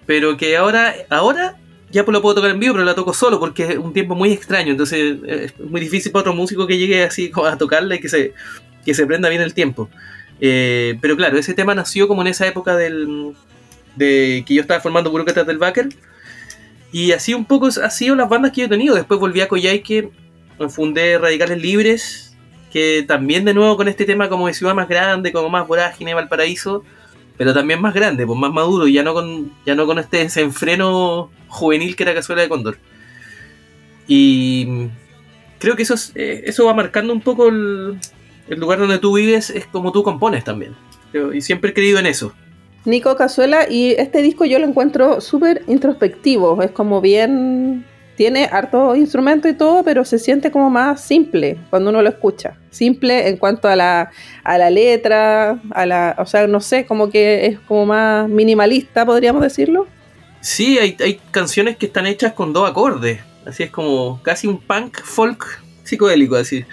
pero 0.07 0.37
que 0.37 0.57
ahora, 0.57 0.95
ahora 1.11 1.57
ya 1.91 2.05
pues 2.05 2.13
lo 2.13 2.23
puedo 2.23 2.37
tocar 2.37 2.51
en 2.51 2.61
vivo, 2.61 2.75
pero 2.75 2.85
la 2.85 2.95
toco 2.95 3.15
solo 3.15 3.39
porque 3.39 3.65
es 3.65 3.79
un 3.79 3.93
tiempo 3.93 4.15
muy 4.15 4.33
extraño, 4.33 4.73
entonces 4.73 5.17
es 5.27 5.61
muy 5.61 5.81
difícil 5.81 6.11
para 6.11 6.23
otro 6.23 6.35
músico 6.35 6.67
que 6.67 6.77
llegue 6.77 7.05
así 7.05 7.31
a 7.47 7.57
tocarla 7.57 7.95
y 7.95 8.01
que 8.01 8.09
se, 8.09 8.35
que 8.85 8.95
se 8.95 9.07
prenda 9.07 9.29
bien 9.29 9.43
el 9.43 9.55
tiempo. 9.55 9.89
Eh, 10.41 10.99
pero 11.01 11.17
claro, 11.17 11.39
ese 11.39 11.55
tema 11.55 11.75
nació 11.75 12.09
como 12.09 12.23
en 12.23 12.29
esa 12.29 12.47
época 12.47 12.77
del, 12.77 13.35
de 13.97 14.45
que 14.47 14.55
yo 14.55 14.61
estaba 14.63 14.81
formando 14.81 15.11
Burócratas 15.11 15.47
del 15.47 15.59
Backer. 15.59 15.89
Y 16.93 17.13
así 17.13 17.35
un 17.35 17.45
poco 17.45 17.67
ha 17.67 17.91
sido 17.91 18.15
las 18.15 18.29
bandas 18.29 18.53
que 18.53 18.61
yo 18.61 18.67
he 18.67 18.71
tenido. 18.71 18.95
Después 18.95 19.19
volví 19.19 19.41
a 19.41 19.49
Coyhaique, 19.49 20.11
fundé 20.69 21.19
Radicales 21.19 21.61
Libres, 21.61 22.24
que 22.75 23.05
también 23.07 23.45
de 23.45 23.55
nuevo 23.55 23.77
con 23.77 23.87
este 23.87 24.05
tema 24.05 24.29
como 24.29 24.49
de 24.49 24.53
ciudad 24.53 24.75
más 24.75 24.89
grande, 24.89 25.31
como 25.31 25.49
más 25.49 25.65
vorágine, 25.69 26.13
Valparaíso, 26.13 26.83
pero 27.37 27.55
también 27.55 27.81
más 27.81 27.95
grande, 27.95 28.27
pues 28.27 28.37
más 28.37 28.53
maduro, 28.53 28.89
ya 28.89 29.05
no 29.05 29.15
con, 29.15 29.53
ya 29.65 29.77
no 29.77 29.87
con 29.87 30.01
este 30.01 30.17
desenfreno 30.17 31.31
juvenil 31.47 31.95
que 31.95 32.03
era 32.03 32.15
Cazuela 32.15 32.43
de 32.43 32.49
Cóndor. 32.49 32.79
Y 34.09 34.89
creo 35.61 35.77
que 35.77 35.85
eso, 35.85 35.95
eh, 36.17 36.43
eso 36.47 36.65
va 36.67 36.75
marcando 36.75 37.13
un 37.13 37.21
poco 37.21 37.47
el, 37.47 38.01
lugar 38.49 38.81
donde 38.81 38.99
tú 38.99 39.15
vives, 39.15 39.51
es 39.51 39.67
como 39.67 39.93
tú 39.93 40.03
compones 40.03 40.43
también. 40.43 40.75
Y 41.33 41.43
siempre 41.43 41.71
he 41.71 41.75
creído 41.75 42.01
en 42.01 42.07
eso. 42.07 42.35
Nico 42.87 43.15
Cazuela, 43.15 43.71
y 43.71 43.93
este 43.93 44.21
disco 44.21 44.47
yo 44.47 44.59
lo 44.59 44.67
encuentro 44.67 45.21
súper 45.21 45.63
introspectivo, 45.69 46.61
es 46.61 46.73
como 46.73 47.01
bien 47.01 47.85
tiene 48.17 48.49
harto 48.51 48.95
instrumento 48.95 49.49
y 49.49 49.55
todo, 49.55 49.83
pero 49.83 50.05
se 50.05 50.19
siente 50.19 50.51
como 50.51 50.71
más 50.71 51.01
simple 51.03 51.59
cuando 51.71 51.91
uno 51.91 52.03
lo 52.03 52.09
escucha. 52.09 52.57
Simple 52.71 53.29
en 53.29 53.37
cuanto 53.37 53.69
a 53.69 53.77
la, 53.77 54.11
a 54.43 54.59
la 54.59 54.71
letra, 54.71 55.61
a 55.71 55.87
la, 55.87 56.15
o 56.19 56.27
sea, 56.27 56.47
no 56.47 56.61
sé, 56.61 56.87
como 56.87 57.11
que 57.11 57.47
es 57.47 57.59
como 57.61 57.87
más 57.87 58.29
minimalista, 58.29 59.05
podríamos 59.05 59.43
decirlo. 59.43 59.87
Sí, 60.41 60.79
hay, 60.79 60.97
hay 61.01 61.21
canciones 61.31 61.77
que 61.77 61.87
están 61.87 62.07
hechas 62.07 62.33
con 62.33 62.53
dos 62.53 62.69
acordes, 62.69 63.21
así 63.47 63.63
es 63.63 63.71
como 63.71 64.21
casi 64.23 64.47
un 64.47 64.61
punk 64.61 65.01
folk 65.03 65.63
psicodélico, 65.85 66.37
así. 66.37 66.65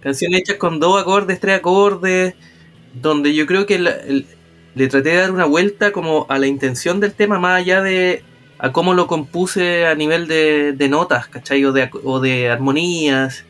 Canciones 0.00 0.40
hechas 0.40 0.56
con 0.56 0.78
dos 0.78 1.00
acordes, 1.00 1.40
tres 1.40 1.56
acordes, 1.56 2.34
donde 2.92 3.34
yo 3.34 3.46
creo 3.46 3.66
que 3.66 3.78
le 3.78 4.88
traté 4.88 5.10
de 5.10 5.16
dar 5.16 5.32
una 5.32 5.46
vuelta 5.46 5.90
como 5.90 6.26
a 6.28 6.38
la 6.38 6.46
intención 6.46 7.00
del 7.00 7.12
tema, 7.12 7.38
más 7.38 7.60
allá 7.60 7.82
de 7.82 8.22
a 8.58 8.72
cómo 8.72 8.94
lo 8.94 9.06
compuse 9.06 9.86
a 9.86 9.94
nivel 9.94 10.26
de, 10.26 10.88
notas, 10.88 11.28
¿cachai? 11.28 11.64
O 11.64 11.72
de, 11.72 11.90
o 12.04 12.20
de 12.20 12.48
armonías. 12.48 13.44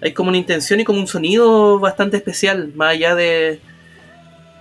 Hay 0.00 0.12
como 0.12 0.28
una 0.28 0.38
intención 0.38 0.80
y 0.80 0.84
como 0.84 1.00
un 1.00 1.06
sonido 1.06 1.78
bastante 1.78 2.16
especial, 2.16 2.72
más 2.74 2.90
allá 2.90 3.14
de, 3.14 3.60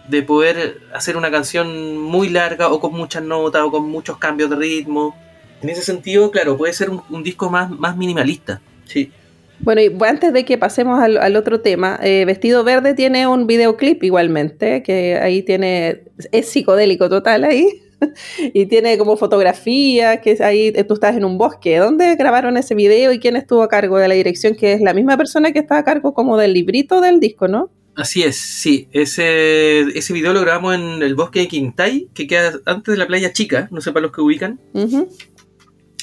de 0.08 0.24
poder 0.24 0.80
hacer 0.94 1.18
una 1.18 1.32
canción 1.32 1.98
muy 1.98 2.30
larga 2.30 2.70
o 2.70 2.80
con 2.80 2.94
muchas 2.94 3.24
notas 3.24 3.64
o 3.64 3.72
con 3.72 3.90
muchos 3.90 4.18
cambios 4.18 4.50
de 4.50 4.56
ritmo. 4.56 5.16
En 5.62 5.70
ese 5.70 5.82
sentido, 5.82 6.32
claro, 6.32 6.58
puede 6.58 6.74
ser 6.74 6.90
un, 6.90 7.24
disco 7.24 7.50
más, 7.50 7.70
más 7.70 7.96
minimalista. 7.96 8.62
Sí. 8.86 9.12
Bueno, 9.60 9.82
y 9.82 9.96
antes 10.06 10.34
de 10.34 10.44
que 10.44 10.58
pasemos 10.58 11.00
al, 11.00 11.18
al 11.18 11.36
otro 11.36 11.62
tema, 11.62 12.00
eh, 12.02 12.26
Vestido 12.26 12.64
Verde 12.64 12.96
tiene 12.96 13.28
un 13.28 13.48
videoclip 13.48 14.04
igualmente, 14.04 14.84
que 14.84 15.18
ahí 15.22 15.42
tiene, 15.42 16.02
es 16.32 16.50
psicodélico 16.50 17.08
total 17.08 17.46
ahí. 17.46 17.83
y 18.54 18.66
tiene 18.66 18.98
como 18.98 19.18
fotografía, 19.18 20.22
que 20.22 20.38
ahí 20.44 20.72
tú 20.88 20.96
estás 20.96 21.16
en 21.16 21.26
un 21.26 21.38
bosque. 21.38 21.78
¿Dónde 21.78 22.16
grabaron 22.16 22.58
ese 22.58 22.76
video 22.76 23.12
y 23.12 23.20
quién 23.20 23.36
estuvo 23.36 23.64
a 23.64 23.68
cargo 23.68 23.98
de 23.98 24.08
la 24.08 24.16
dirección? 24.16 24.56
Que 24.56 24.74
es 24.74 24.82
la 24.82 24.94
misma 24.94 25.18
persona 25.18 25.52
que 25.52 25.60
está 25.60 25.78
a 25.78 25.84
cargo 25.84 26.14
como 26.14 26.38
del 26.38 26.54
librito 26.54 27.02
del 27.02 27.20
disco, 27.20 27.48
¿no? 27.48 27.70
Así 27.96 28.24
es, 28.24 28.38
sí. 28.38 28.88
Ese, 28.92 29.82
ese 29.82 30.14
video 30.14 30.34
lo 30.34 30.42
grabamos 30.42 30.76
en 30.76 31.04
el 31.04 31.16
bosque 31.16 31.42
de 31.42 31.48
Quintay, 31.48 32.10
que 32.14 32.26
queda 32.26 32.54
antes 32.66 32.94
de 32.94 32.98
la 32.98 33.06
playa 33.06 33.32
chica, 33.34 33.68
no 33.72 33.82
sé 33.82 33.92
para 33.92 34.04
los 34.04 34.12
que 34.12 34.22
ubican. 34.22 34.60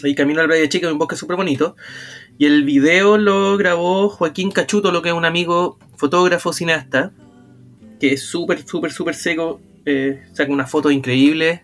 Ahí 0.04 0.14
camino 0.14 0.40
a 0.40 0.44
la 0.44 0.48
playa 0.48 0.68
chica, 0.68 0.90
un 0.90 0.98
bosque 0.98 1.16
súper 1.16 1.36
bonito. 1.36 1.76
Y 2.38 2.46
el 2.46 2.64
video 2.64 3.18
lo 3.18 3.56
grabó 3.56 4.08
Joaquín 4.08 4.50
Cachuto, 4.50 4.92
lo 4.92 5.02
que 5.02 5.10
es 5.10 5.14
un 5.14 5.24
amigo 5.24 5.78
fotógrafo 5.96 6.52
cineasta, 6.52 7.12
que 7.98 8.14
es 8.14 8.22
súper, 8.22 8.66
súper, 8.66 8.92
súper 8.92 9.14
seco. 9.14 9.60
Eh, 9.84 10.22
saca 10.32 10.52
unas 10.52 10.70
fotos 10.70 10.92
increíbles. 10.92 11.60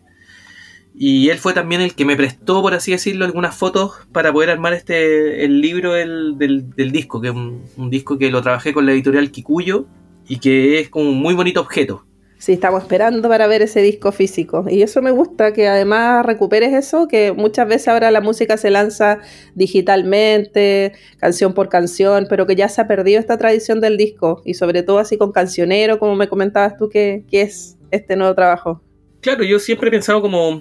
Y 0.99 1.29
él 1.29 1.37
fue 1.37 1.53
también 1.53 1.83
el 1.83 1.95
que 1.95 2.07
me 2.07 2.17
prestó, 2.17 2.62
por 2.62 2.73
así 2.73 2.91
decirlo, 2.91 3.26
algunas 3.26 3.55
fotos 3.55 3.93
para 4.12 4.33
poder 4.33 4.49
armar 4.49 4.73
este 4.73 5.45
el 5.45 5.61
libro 5.61 5.93
del, 5.93 6.38
del, 6.38 6.91
disco, 6.91 7.21
que 7.21 7.29
es 7.29 7.35
un, 7.35 7.91
disco 7.91 8.17
que 8.17 8.31
lo 8.31 8.41
trabajé 8.41 8.73
con 8.73 8.87
la 8.87 8.93
editorial 8.93 9.31
Kikuyo 9.31 9.85
y 10.26 10.38
que 10.38 10.81
es 10.81 10.88
como 10.88 11.11
un 11.11 11.19
muy 11.19 11.35
bonito 11.35 11.61
objeto. 11.61 12.07
Sí, 12.38 12.55
estamos 12.55 12.83
esperando 12.83 13.29
para 13.29 13.47
ver 13.47 13.61
ese 13.61 13.83
disco 13.83 14.11
físico. 14.11 14.65
Y 14.71 14.81
eso 14.81 15.03
me 15.03 15.11
gusta, 15.11 15.53
que 15.53 15.69
además 15.69 16.25
recuperes 16.25 16.73
eso, 16.73 17.09
que 17.09 17.33
muchas 17.33 17.69
veces 17.69 17.88
ahora 17.88 18.11
la 18.11 18.23
música 18.23 18.57
se 18.57 18.71
lanza 18.71 19.19
digitalmente, 19.55 20.93
canción 21.19 21.53
por 21.53 21.69
canción, 21.69 22.26
pero 22.29 22.47
que 22.47 22.57
ya 22.57 22.71
se 22.71 22.81
ha 22.81 22.88
perdido 22.88 23.21
esta 23.21 23.37
tradición 23.37 23.83
del 23.83 23.99
disco. 23.99 24.41
Y 24.47 24.55
sobre 24.55 24.83
todo 24.83 24.99
así 24.99 25.19
con 25.19 25.33
cancionero, 25.33 25.99
como 25.99 26.15
me 26.15 26.29
comentabas 26.29 26.79
tú, 26.79 26.88
que, 26.88 27.25
que 27.31 27.43
es 27.43 27.76
este 27.91 28.17
nuevo 28.17 28.35
trabajo. 28.35 28.81
Claro, 29.21 29.45
yo 29.45 29.59
siempre 29.59 29.88
he 29.88 29.91
pensado 29.91 30.23
como 30.23 30.61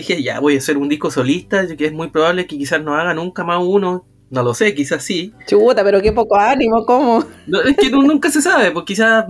dije, 0.00 0.22
ya 0.22 0.40
voy 0.40 0.54
a 0.54 0.58
hacer 0.58 0.76
un 0.76 0.88
disco 0.88 1.10
solista, 1.10 1.66
que 1.76 1.86
es 1.86 1.92
muy 1.92 2.08
probable 2.08 2.46
que 2.46 2.56
quizás 2.56 2.82
no 2.82 2.94
haga 2.94 3.14
nunca 3.14 3.44
más 3.44 3.62
uno. 3.62 4.04
No 4.28 4.42
lo 4.42 4.54
sé, 4.54 4.74
quizás 4.74 5.04
sí. 5.04 5.32
Chuta, 5.46 5.84
pero 5.84 6.02
qué 6.02 6.12
poco 6.12 6.36
ánimo, 6.36 6.84
¿cómo? 6.84 7.24
es 7.64 7.76
que 7.76 7.90
nunca 7.90 8.30
se 8.30 8.42
sabe, 8.42 8.72
pues 8.72 8.84
quizás, 8.84 9.24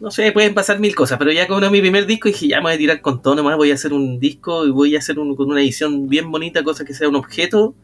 no 0.00 0.10
sé, 0.10 0.32
pueden 0.32 0.52
pasar 0.52 0.78
mil 0.78 0.94
cosas, 0.94 1.18
pero 1.18 1.32
ya 1.32 1.46
con 1.46 1.70
mi 1.72 1.80
primer 1.80 2.06
disco 2.06 2.28
dije, 2.28 2.48
ya 2.48 2.58
me 2.58 2.64
voy 2.64 2.74
a 2.74 2.78
tirar 2.78 3.00
con 3.00 3.22
todo 3.22 3.36
nomás, 3.36 3.56
voy 3.56 3.70
a 3.70 3.74
hacer 3.74 3.92
un 3.92 4.20
disco 4.20 4.66
y 4.66 4.70
voy 4.70 4.96
a 4.96 4.98
hacer 4.98 5.18
un, 5.18 5.34
con 5.34 5.50
una 5.50 5.62
edición 5.62 6.08
bien 6.08 6.30
bonita, 6.30 6.62
cosa 6.62 6.84
que 6.84 6.92
sea 6.92 7.08
un 7.08 7.16
objeto, 7.16 7.74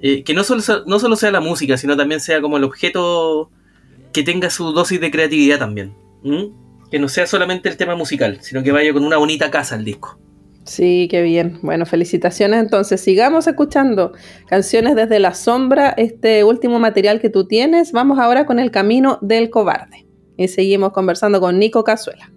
eh, 0.00 0.22
que 0.22 0.34
no 0.34 0.44
solo, 0.44 0.62
no 0.86 0.98
solo 0.98 1.16
sea 1.16 1.30
la 1.30 1.40
música, 1.40 1.78
sino 1.78 1.96
también 1.96 2.20
sea 2.20 2.42
como 2.42 2.58
el 2.58 2.64
objeto 2.64 3.50
que 4.12 4.22
tenga 4.22 4.50
su 4.50 4.72
dosis 4.72 5.00
de 5.00 5.10
creatividad 5.10 5.58
también. 5.58 5.94
Que 6.90 6.98
no 6.98 7.08
sea 7.08 7.26
solamente 7.26 7.68
el 7.68 7.76
tema 7.76 7.94
musical, 7.94 8.38
sino 8.42 8.62
que 8.62 8.72
vaya 8.72 8.92
con 8.92 9.04
una 9.04 9.16
bonita 9.16 9.50
casa 9.50 9.76
el 9.76 9.84
disco. 9.84 10.18
Sí, 10.68 11.08
qué 11.10 11.22
bien. 11.22 11.58
Bueno, 11.62 11.86
felicitaciones. 11.86 12.60
Entonces, 12.60 13.00
sigamos 13.00 13.46
escuchando 13.46 14.12
canciones 14.46 14.96
desde 14.96 15.18
la 15.18 15.32
sombra, 15.32 15.94
este 15.96 16.44
último 16.44 16.78
material 16.78 17.20
que 17.20 17.30
tú 17.30 17.48
tienes. 17.48 17.92
Vamos 17.92 18.18
ahora 18.18 18.44
con 18.44 18.58
El 18.58 18.70
Camino 18.70 19.18
del 19.22 19.48
Cobarde. 19.48 20.06
Y 20.36 20.48
seguimos 20.48 20.92
conversando 20.92 21.40
con 21.40 21.58
Nico 21.58 21.84
Cazuela. 21.84 22.30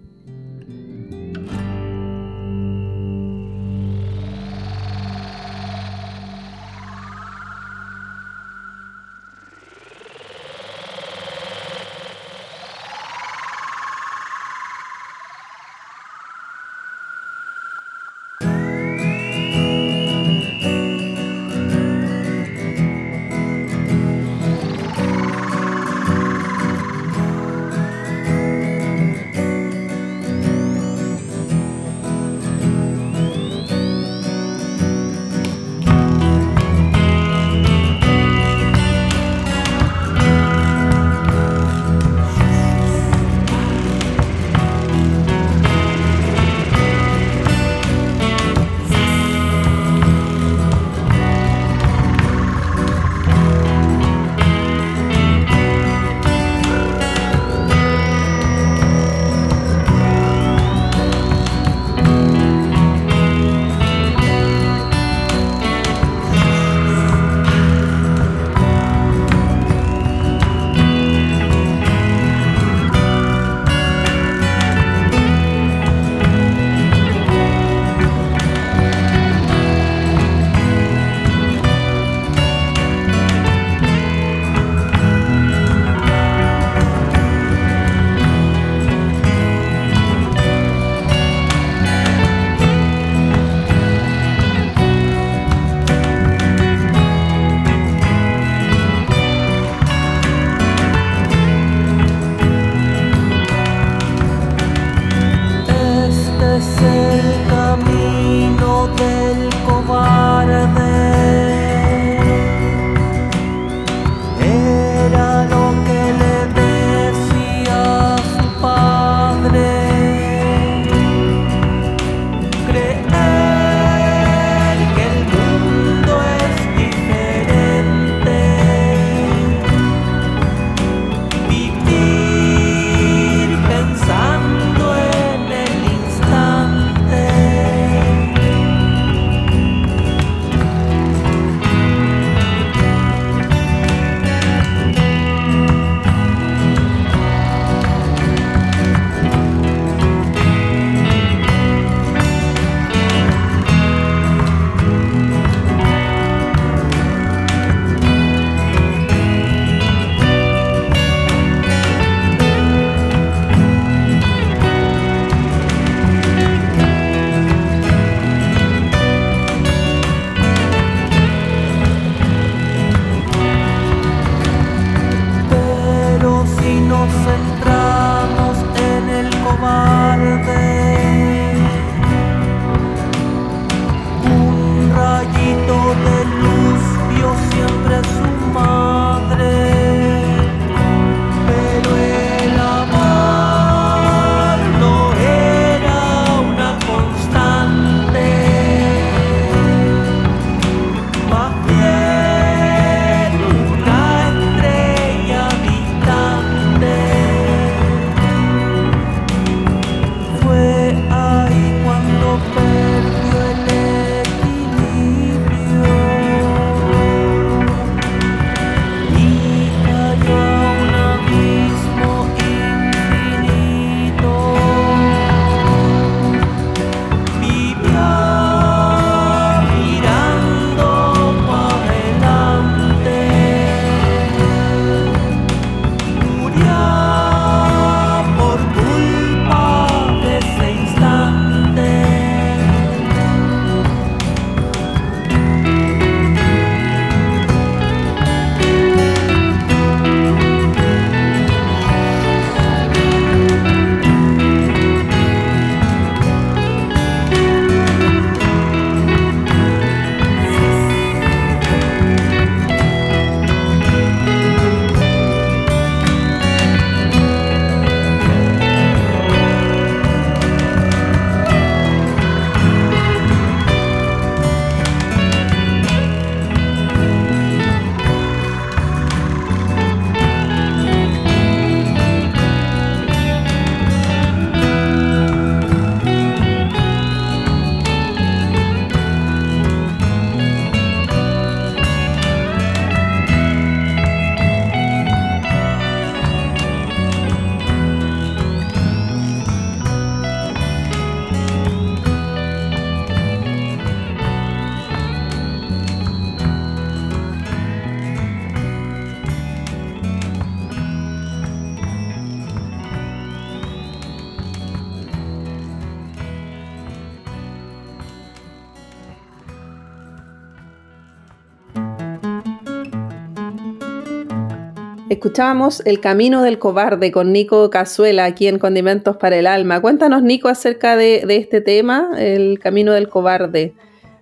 Escuchábamos 325.22 325.82
El 325.86 326.00
Camino 326.00 326.42
del 326.42 326.58
Cobarde 326.58 327.12
con 327.12 327.30
Nico 327.30 327.70
Cazuela 327.70 328.24
aquí 328.24 328.48
en 328.48 328.58
Condimentos 328.58 329.16
para 329.18 329.36
el 329.36 329.46
Alma. 329.46 329.80
Cuéntanos, 329.80 330.20
Nico, 330.24 330.48
acerca 330.48 330.96
de, 330.96 331.24
este 331.28 331.60
tema, 331.60 332.10
El 332.18 332.58
Camino 332.58 332.90
del 332.90 333.08
Cobarde. 333.08 333.72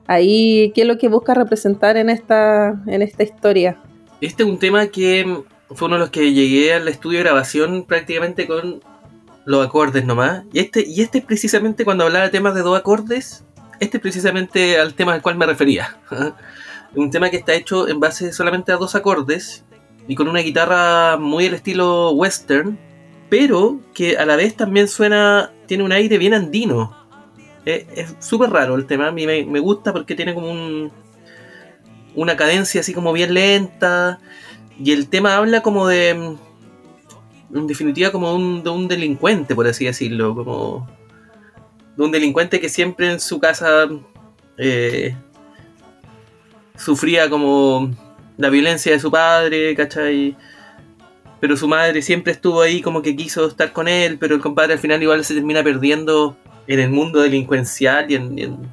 Ahí, 0.06 0.72
¿qué 0.74 0.82
es 0.82 0.86
lo 0.86 0.98
que 0.98 1.08
busca 1.08 1.32
representar 1.32 1.96
en 1.96 2.10
esta, 2.10 2.82
en 2.86 3.00
esta 3.00 3.22
historia? 3.22 3.80
Este 4.20 4.42
es 4.42 4.48
un 4.50 4.58
tema 4.58 4.88
que 4.88 5.42
fue 5.70 5.86
uno 5.88 5.96
de 5.96 6.00
los 6.00 6.10
que 6.10 6.34
llegué 6.34 6.74
al 6.74 6.86
estudio 6.86 7.20
de 7.20 7.24
grabación 7.24 7.86
prácticamente 7.86 8.46
con 8.46 8.82
los 9.46 9.66
acordes 9.66 10.04
nomás. 10.04 10.44
Y 10.52 10.58
este, 10.58 10.84
y 10.86 11.00
este 11.00 11.20
es 11.20 11.24
precisamente 11.24 11.86
cuando 11.86 12.04
hablaba 12.04 12.26
de 12.26 12.30
temas 12.30 12.54
de 12.54 12.60
dos 12.60 12.78
acordes, 12.78 13.42
este 13.80 13.96
es 13.96 14.02
precisamente 14.02 14.78
al 14.78 14.92
tema 14.92 15.14
al 15.14 15.22
cual 15.22 15.38
me 15.38 15.46
refería. 15.46 15.96
un 16.94 17.10
tema 17.10 17.30
que 17.30 17.38
está 17.38 17.54
hecho 17.54 17.88
en 17.88 18.00
base 18.00 18.34
solamente 18.34 18.70
a 18.70 18.76
dos 18.76 18.94
acordes 18.94 19.64
y 20.10 20.16
con 20.16 20.26
una 20.26 20.40
guitarra 20.40 21.16
muy 21.18 21.46
al 21.46 21.54
estilo 21.54 22.10
western, 22.10 22.76
pero 23.28 23.78
que 23.94 24.18
a 24.18 24.26
la 24.26 24.34
vez 24.34 24.56
también 24.56 24.88
suena, 24.88 25.52
tiene 25.66 25.84
un 25.84 25.92
aire 25.92 26.18
bien 26.18 26.34
andino. 26.34 26.96
Eh, 27.64 27.86
es 27.94 28.16
súper 28.18 28.50
raro 28.50 28.74
el 28.74 28.86
tema, 28.86 29.06
a 29.06 29.12
mí 29.12 29.24
me, 29.24 29.60
gusta 29.60 29.92
porque 29.92 30.16
tiene 30.16 30.34
como 30.34 30.50
un, 30.50 30.90
una 32.16 32.36
cadencia 32.36 32.80
así 32.80 32.92
como 32.92 33.12
bien 33.12 33.34
lenta 33.34 34.18
y 34.80 34.90
el 34.90 35.08
tema 35.08 35.36
habla 35.36 35.62
como 35.62 35.86
de, 35.86 36.08
en 37.54 37.66
definitiva, 37.68 38.10
como 38.10 38.34
un, 38.34 38.64
de 38.64 38.70
un 38.70 38.88
delincuente, 38.88 39.54
por 39.54 39.68
así 39.68 39.84
decirlo, 39.84 40.34
como 40.34 40.88
de 41.96 42.02
un 42.02 42.10
delincuente 42.10 42.58
que 42.58 42.68
siempre 42.68 43.12
en 43.12 43.20
su 43.20 43.38
casa 43.38 43.88
eh, 44.58 45.14
sufría 46.76 47.30
como 47.30 47.92
la 48.40 48.48
violencia 48.48 48.90
de 48.92 48.98
su 48.98 49.10
padre, 49.10 49.74
¿cachai? 49.76 50.34
Pero 51.40 51.56
su 51.56 51.68
madre 51.68 52.02
siempre 52.02 52.32
estuvo 52.32 52.62
ahí 52.62 52.80
como 52.80 53.02
que 53.02 53.14
quiso 53.14 53.46
estar 53.46 53.72
con 53.72 53.86
él, 53.86 54.18
pero 54.18 54.34
el 54.34 54.40
compadre 54.40 54.72
al 54.72 54.78
final 54.78 55.02
igual 55.02 55.24
se 55.24 55.34
termina 55.34 55.62
perdiendo 55.62 56.36
en 56.66 56.80
el 56.80 56.90
mundo 56.90 57.20
delincuencial 57.20 58.10
y 58.10 58.14
en, 58.14 58.66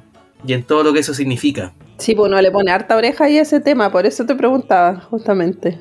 y 0.46 0.52
en, 0.52 0.62
todo 0.62 0.82
lo 0.82 0.92
que 0.92 1.00
eso 1.00 1.14
significa. 1.14 1.72
Sí, 1.98 2.14
pues 2.14 2.30
no 2.30 2.40
le 2.40 2.50
pone 2.50 2.70
harta 2.70 2.96
oreja 2.96 3.24
ahí 3.24 3.38
a 3.38 3.42
ese 3.42 3.60
tema, 3.60 3.90
por 3.92 4.06
eso 4.06 4.24
te 4.24 4.34
preguntaba, 4.34 5.00
justamente. 5.00 5.78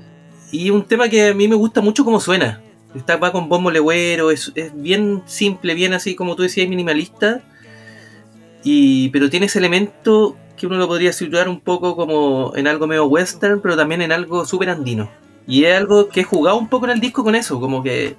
Y 0.52 0.70
un 0.70 0.84
tema 0.84 1.08
que 1.08 1.30
a 1.30 1.34
mí 1.34 1.48
me 1.48 1.56
gusta 1.56 1.82
mucho 1.82 2.04
como 2.04 2.20
suena. 2.20 2.62
Está 2.96 3.18
va 3.18 3.32
con 3.32 3.48
bombo 3.48 3.70
legüero, 3.72 4.32
es, 4.32 4.52
es 4.56 4.72
bien 4.76 5.22
simple, 5.26 5.76
bien 5.76 5.94
así 5.94 6.16
como 6.16 6.36
tú 6.36 6.44
decías, 6.44 6.68
minimalista. 6.68 7.42
Y, 8.64 9.10
pero 9.10 9.30
tiene 9.30 9.46
ese 9.46 9.60
elemento 9.60 10.36
que 10.58 10.68
uno 10.68 10.78
lo 10.78 10.88
podría 10.88 11.14
situar 11.14 11.48
un 11.48 11.60
poco 11.60 11.96
como 11.96 12.52
en 12.56 12.68
algo 12.68 12.88
medio 12.88 13.06
western, 13.06 13.62
pero 13.62 13.78
también 13.78 14.02
en 14.02 14.12
algo 14.12 14.46
súper 14.46 14.70
andino. 14.70 15.10
Y 15.46 15.64
es 15.66 15.78
algo 15.78 16.10
que 16.10 16.22
he 16.22 16.24
jugado 16.24 16.58
un 16.58 16.68
poco 16.68 16.86
en 16.86 16.92
el 16.92 17.00
disco 17.00 17.24
con 17.24 17.36
eso, 17.36 17.60
como 17.60 17.84
que 17.84 18.16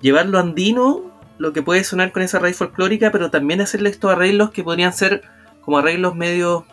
llevarlo 0.00 0.38
andino, 0.38 1.02
lo 1.38 1.52
que 1.52 1.62
puede 1.62 1.84
sonar 1.84 2.12
con 2.12 2.22
esa 2.22 2.38
raíz 2.38 2.56
folclórica, 2.56 3.10
pero 3.10 3.30
también 3.30 3.60
hacerle 3.60 3.88
estos 3.88 4.10
arreglos 4.10 4.50
que 4.50 4.62
podrían 4.62 4.92
ser 4.92 5.22
como 5.62 5.78
arreglos 5.78 6.14
medio 6.14 6.66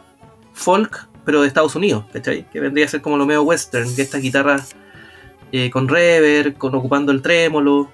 folk, 0.54 1.08
pero 1.24 1.42
de 1.42 1.48
Estados 1.48 1.76
Unidos, 1.76 2.06
¿cachai? 2.12 2.50
Que 2.50 2.60
vendría 2.60 2.86
a 2.86 2.90
ser 2.90 3.02
como 3.02 3.16
lo 3.16 3.26
medio 3.26 3.44
western, 3.44 3.96
que 3.96 4.02
esta 4.02 4.18
guitarra 4.18 4.66
eh, 5.52 5.70
con 5.70 5.88
reverb, 5.88 6.58
con 6.58 6.76
ocupando 6.76 7.12
el 7.12 7.22
trémolo, 7.22 7.90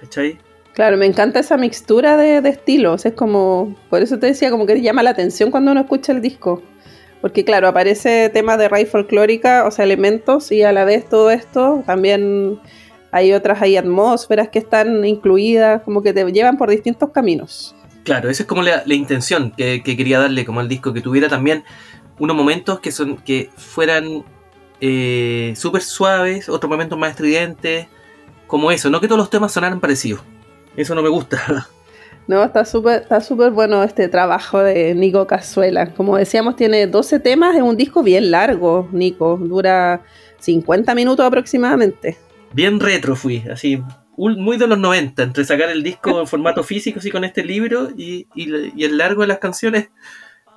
¿cachai? 0.00 0.38
Claro, 0.78 0.96
me 0.96 1.06
encanta 1.06 1.40
esa 1.40 1.56
mixtura 1.56 2.16
de, 2.16 2.38
estilos. 2.48 3.04
Es 3.04 3.12
como, 3.12 3.74
por 3.90 4.00
eso 4.00 4.20
te 4.20 4.26
decía, 4.26 4.48
como 4.48 4.64
que 4.64 4.80
llama 4.80 5.02
la 5.02 5.10
atención 5.10 5.50
cuando 5.50 5.72
uno 5.72 5.80
escucha 5.80 6.12
el 6.12 6.22
disco. 6.22 6.62
Porque 7.20 7.44
claro, 7.44 7.66
aparece 7.66 8.28
tema 8.28 8.56
de 8.56 8.68
raíz 8.68 8.88
folclórica, 8.88 9.64
o 9.66 9.72
sea, 9.72 9.84
elementos, 9.84 10.52
y 10.52 10.62
a 10.62 10.70
la 10.70 10.84
vez 10.84 11.08
todo 11.08 11.32
esto, 11.32 11.82
también 11.84 12.60
hay 13.10 13.32
otras, 13.32 13.60
hay 13.60 13.76
atmósferas 13.76 14.50
que 14.50 14.60
están 14.60 15.04
incluidas, 15.04 15.82
como 15.82 16.00
que 16.00 16.12
te 16.12 16.24
llevan 16.30 16.56
por 16.56 16.70
distintos 16.70 17.10
caminos. 17.10 17.74
Claro, 18.04 18.30
esa 18.30 18.44
es 18.44 18.46
como 18.46 18.62
la, 18.62 18.84
intención 18.94 19.50
que, 19.50 19.82
quería 19.82 20.20
darle 20.20 20.44
como 20.44 20.60
al 20.60 20.68
disco, 20.68 20.92
que 20.92 21.00
tuviera 21.00 21.26
también 21.28 21.64
unos 22.20 22.36
momentos 22.36 22.78
que 22.78 22.92
son 22.92 23.16
que 23.16 23.50
fueran 23.56 24.24
eh, 24.80 25.54
súper 25.56 25.82
suaves, 25.82 26.48
otros 26.48 26.70
momentos 26.70 26.96
más 26.96 27.10
estridentes, 27.10 27.88
como 28.46 28.70
eso, 28.70 28.90
no 28.90 29.00
que 29.00 29.08
todos 29.08 29.18
los 29.18 29.28
temas 29.28 29.50
sonaran 29.50 29.80
parecidos. 29.80 30.22
Eso 30.78 30.94
no 30.94 31.02
me 31.02 31.08
gusta. 31.08 31.66
No, 32.28 32.44
está 32.44 32.66
súper 32.66 33.00
está 33.00 33.22
súper 33.22 33.52
bueno 33.52 33.82
este 33.82 34.06
trabajo 34.06 34.58
de 34.58 34.94
Nico 34.94 35.26
Cazuela. 35.26 35.86
Como 35.94 36.18
decíamos, 36.18 36.56
tiene 36.56 36.86
12 36.86 37.20
temas, 37.20 37.56
es 37.56 37.62
un 37.62 37.74
disco 37.74 38.02
bien 38.02 38.30
largo, 38.30 38.86
Nico. 38.92 39.38
Dura 39.38 40.02
50 40.38 40.94
minutos 40.94 41.24
aproximadamente. 41.24 42.18
Bien 42.52 42.78
retro 42.80 43.16
fui, 43.16 43.42
así, 43.50 43.82
muy 44.16 44.58
de 44.58 44.66
los 44.66 44.78
90, 44.78 45.22
entre 45.22 45.44
sacar 45.44 45.70
el 45.70 45.82
disco 45.82 46.20
en 46.20 46.26
formato 46.26 46.62
físico, 46.62 46.98
así 46.98 47.10
con 47.10 47.24
este 47.24 47.42
libro, 47.42 47.88
y, 47.96 48.26
y 48.34 48.84
el 48.84 48.98
largo 48.98 49.22
de 49.22 49.28
las 49.28 49.38
canciones 49.38 49.88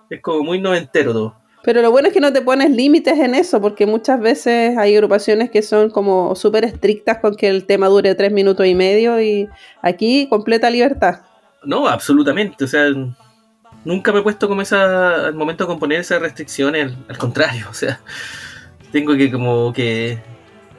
es 0.10 0.22
como 0.22 0.44
muy 0.44 0.60
noventero 0.60 1.14
todo. 1.14 1.41
Pero 1.64 1.82
lo 1.82 1.92
bueno 1.92 2.08
es 2.08 2.14
que 2.14 2.20
no 2.20 2.34
te 2.34 2.42
pones 2.42 2.72
límites 2.72 3.20
en 3.20 3.36
eso, 3.36 3.62
porque 3.62 3.86
muchas 3.86 4.20
veces 4.20 4.78
hay 4.78 4.96
agrupaciones 4.96 5.52
que 5.52 5.62
son 5.62 5.92
como 5.92 6.36
súper 6.36 6.66
estrictas 6.66 7.20
con 7.20 7.36
que 7.36 7.50
el 7.50 7.66
tema 7.66 7.88
dure 7.88 8.16
tres 8.16 8.32
minutos 8.32 8.66
y 8.66 8.74
medio 8.74 9.22
y 9.22 9.48
aquí 9.82 10.28
completa 10.28 10.70
libertad. 10.70 11.22
No, 11.64 11.88
absolutamente. 11.88 12.64
O 12.64 12.68
sea, 12.68 12.86
nunca 13.86 14.12
me 14.12 14.20
he 14.20 14.24
puesto 14.24 14.48
como 14.48 14.62
esa, 14.62 15.28
al 15.28 15.36
momento 15.36 15.66
de 15.66 15.68
componer 15.68 16.00
esas 16.00 16.22
restricciones, 16.22 16.94
al, 17.08 17.18
contrario. 17.18 17.68
O 17.70 17.74
sea, 17.74 18.00
tengo 18.92 19.16
que 19.16 19.32
como 19.32 19.72
que 19.72 20.20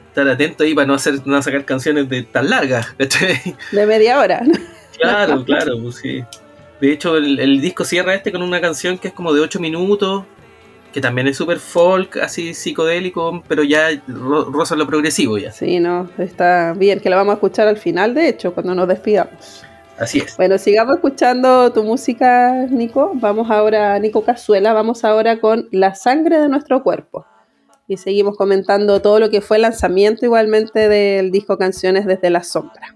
estar 0.09 0.27
atento 0.27 0.63
ahí 0.63 0.75
para 0.75 0.85
no 0.85 0.93
hacer 0.93 1.25
no 1.25 1.41
sacar 1.41 1.63
canciones 1.63 2.09
de 2.09 2.23
tan 2.23 2.49
largas. 2.49 2.93
De 3.71 3.85
media 3.85 4.19
hora. 4.19 4.43
Claro, 4.99 5.43
claro, 5.43 5.81
pues 5.81 5.95
sí. 5.95 6.23
De 6.79 6.91
hecho, 6.91 7.15
el, 7.15 7.39
el, 7.39 7.61
disco 7.61 7.85
cierra 7.85 8.13
este 8.13 8.31
con 8.31 8.41
una 8.41 8.59
canción 8.59 8.97
que 8.97 9.07
es 9.07 9.13
como 9.13 9.33
de 9.33 9.39
8 9.39 9.59
minutos, 9.59 10.25
que 10.93 11.01
también 11.01 11.27
es 11.27 11.37
súper 11.37 11.57
folk, 11.57 12.17
así 12.17 12.53
psicodélico, 12.53 13.43
pero 13.47 13.63
ya 13.63 13.89
rosa 14.07 14.75
lo 14.75 14.85
progresivo 14.85 15.39
ya. 15.39 15.51
Sí, 15.51 15.79
no, 15.79 16.07
está 16.19 16.73
bien, 16.73 16.99
que 16.99 17.09
la 17.09 17.15
vamos 17.15 17.31
a 17.31 17.35
escuchar 17.35 17.67
al 17.67 17.77
final, 17.77 18.13
de 18.13 18.29
hecho, 18.29 18.53
cuando 18.53 18.75
nos 18.75 18.87
despidamos. 18.87 19.65
Así 19.97 20.19
es. 20.19 20.37
Bueno, 20.37 20.57
sigamos 20.57 20.95
escuchando 20.95 21.71
tu 21.71 21.83
música, 21.83 22.67
Nico. 22.69 23.11
Vamos 23.15 23.49
ahora, 23.49 23.97
Nico 23.99 24.23
Cazuela, 24.23 24.73
vamos 24.73 25.03
ahora 25.03 25.39
con 25.39 25.67
La 25.71 25.95
sangre 25.95 26.39
de 26.39 26.47
nuestro 26.47 26.83
cuerpo. 26.83 27.25
Y 27.87 27.97
seguimos 27.97 28.37
comentando 28.37 29.01
todo 29.01 29.19
lo 29.19 29.29
que 29.29 29.41
fue 29.41 29.57
el 29.57 29.63
lanzamiento 29.63 30.25
igualmente 30.25 30.87
del 30.89 31.31
disco 31.31 31.57
Canciones 31.57 32.05
desde 32.05 32.29
la 32.29 32.43
sombra. 32.43 32.95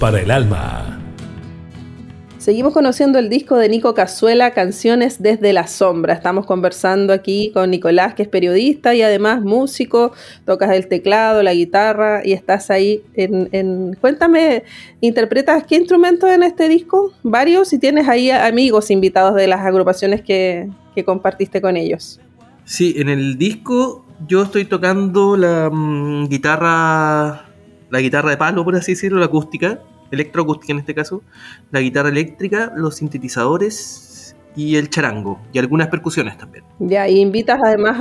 Para 0.00 0.22
el 0.22 0.30
alma. 0.30 0.98
Seguimos 2.38 2.72
conociendo 2.72 3.18
el 3.18 3.28
disco 3.28 3.58
de 3.58 3.68
Nico 3.68 3.92
Cazuela, 3.92 4.52
Canciones 4.52 5.20
desde 5.20 5.52
la 5.52 5.66
Sombra. 5.66 6.14
Estamos 6.14 6.46
conversando 6.46 7.12
aquí 7.12 7.50
con 7.52 7.70
Nicolás, 7.70 8.14
que 8.14 8.22
es 8.22 8.28
periodista 8.30 8.94
y 8.94 9.02
además 9.02 9.42
músico, 9.42 10.12
tocas 10.46 10.70
el 10.70 10.88
teclado, 10.88 11.42
la 11.42 11.52
guitarra 11.52 12.22
y 12.24 12.32
estás 12.32 12.70
ahí 12.70 13.02
en... 13.16 13.94
Cuéntame, 14.00 14.62
¿interpretas 15.02 15.64
qué 15.64 15.76
instrumentos 15.76 16.30
en 16.30 16.42
este 16.42 16.66
disco? 16.70 17.12
Varios 17.22 17.70
y 17.74 17.78
tienes 17.78 18.08
ahí 18.08 18.30
amigos 18.30 18.90
invitados 18.90 19.34
de 19.34 19.46
las 19.46 19.60
agrupaciones 19.60 20.22
que, 20.22 20.70
que 20.94 21.04
compartiste 21.04 21.60
con 21.60 21.76
ellos. 21.76 22.18
Sí, 22.64 22.94
en 22.96 23.10
el 23.10 23.36
disco 23.36 24.06
yo 24.26 24.44
estoy 24.44 24.64
tocando 24.64 25.36
la 25.36 25.68
mm, 25.70 26.28
guitarra, 26.28 27.53
la 27.94 28.00
guitarra 28.00 28.30
de 28.30 28.36
palo, 28.36 28.64
por 28.64 28.74
así 28.74 28.92
decirlo, 28.92 29.20
la 29.20 29.26
acústica 29.26 29.78
electroacústica 30.10 30.72
en 30.72 30.80
este 30.80 30.94
caso, 30.94 31.22
la 31.70 31.80
guitarra 31.80 32.08
eléctrica, 32.08 32.72
los 32.76 32.96
sintetizadores 32.96 34.34
y 34.56 34.76
el 34.76 34.90
charango, 34.90 35.40
y 35.52 35.58
algunas 35.60 35.88
percusiones 35.88 36.36
también. 36.36 36.64
Ya, 36.80 37.08
y 37.08 37.20
invitas 37.20 37.60
además 37.64 37.96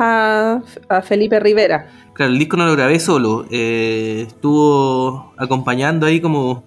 a, 0.89 1.01
Felipe 1.03 1.39
Rivera. 1.39 1.87
Claro, 2.13 2.31
el 2.31 2.39
disco 2.39 2.57
no 2.57 2.65
lo 2.65 2.73
grabé 2.73 2.99
solo, 2.99 3.45
eh, 3.51 4.25
estuvo 4.27 5.31
acompañando 5.37 6.07
ahí 6.07 6.19
como, 6.19 6.63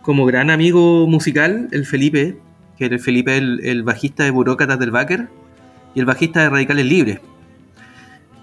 como 0.00 0.24
gran 0.24 0.48
amigo 0.48 1.06
musical 1.06 1.68
el 1.72 1.84
Felipe, 1.84 2.38
que 2.78 2.86
era 2.86 2.94
el 2.94 3.00
Felipe 3.00 3.36
el, 3.36 3.60
el 3.64 3.82
bajista 3.82 4.24
de 4.24 4.30
Burócratas 4.30 4.78
del 4.78 4.90
Baker 4.90 5.28
y 5.94 6.00
el 6.00 6.06
bajista 6.06 6.40
de 6.40 6.48
Radicales 6.48 6.86
Libres. 6.86 7.20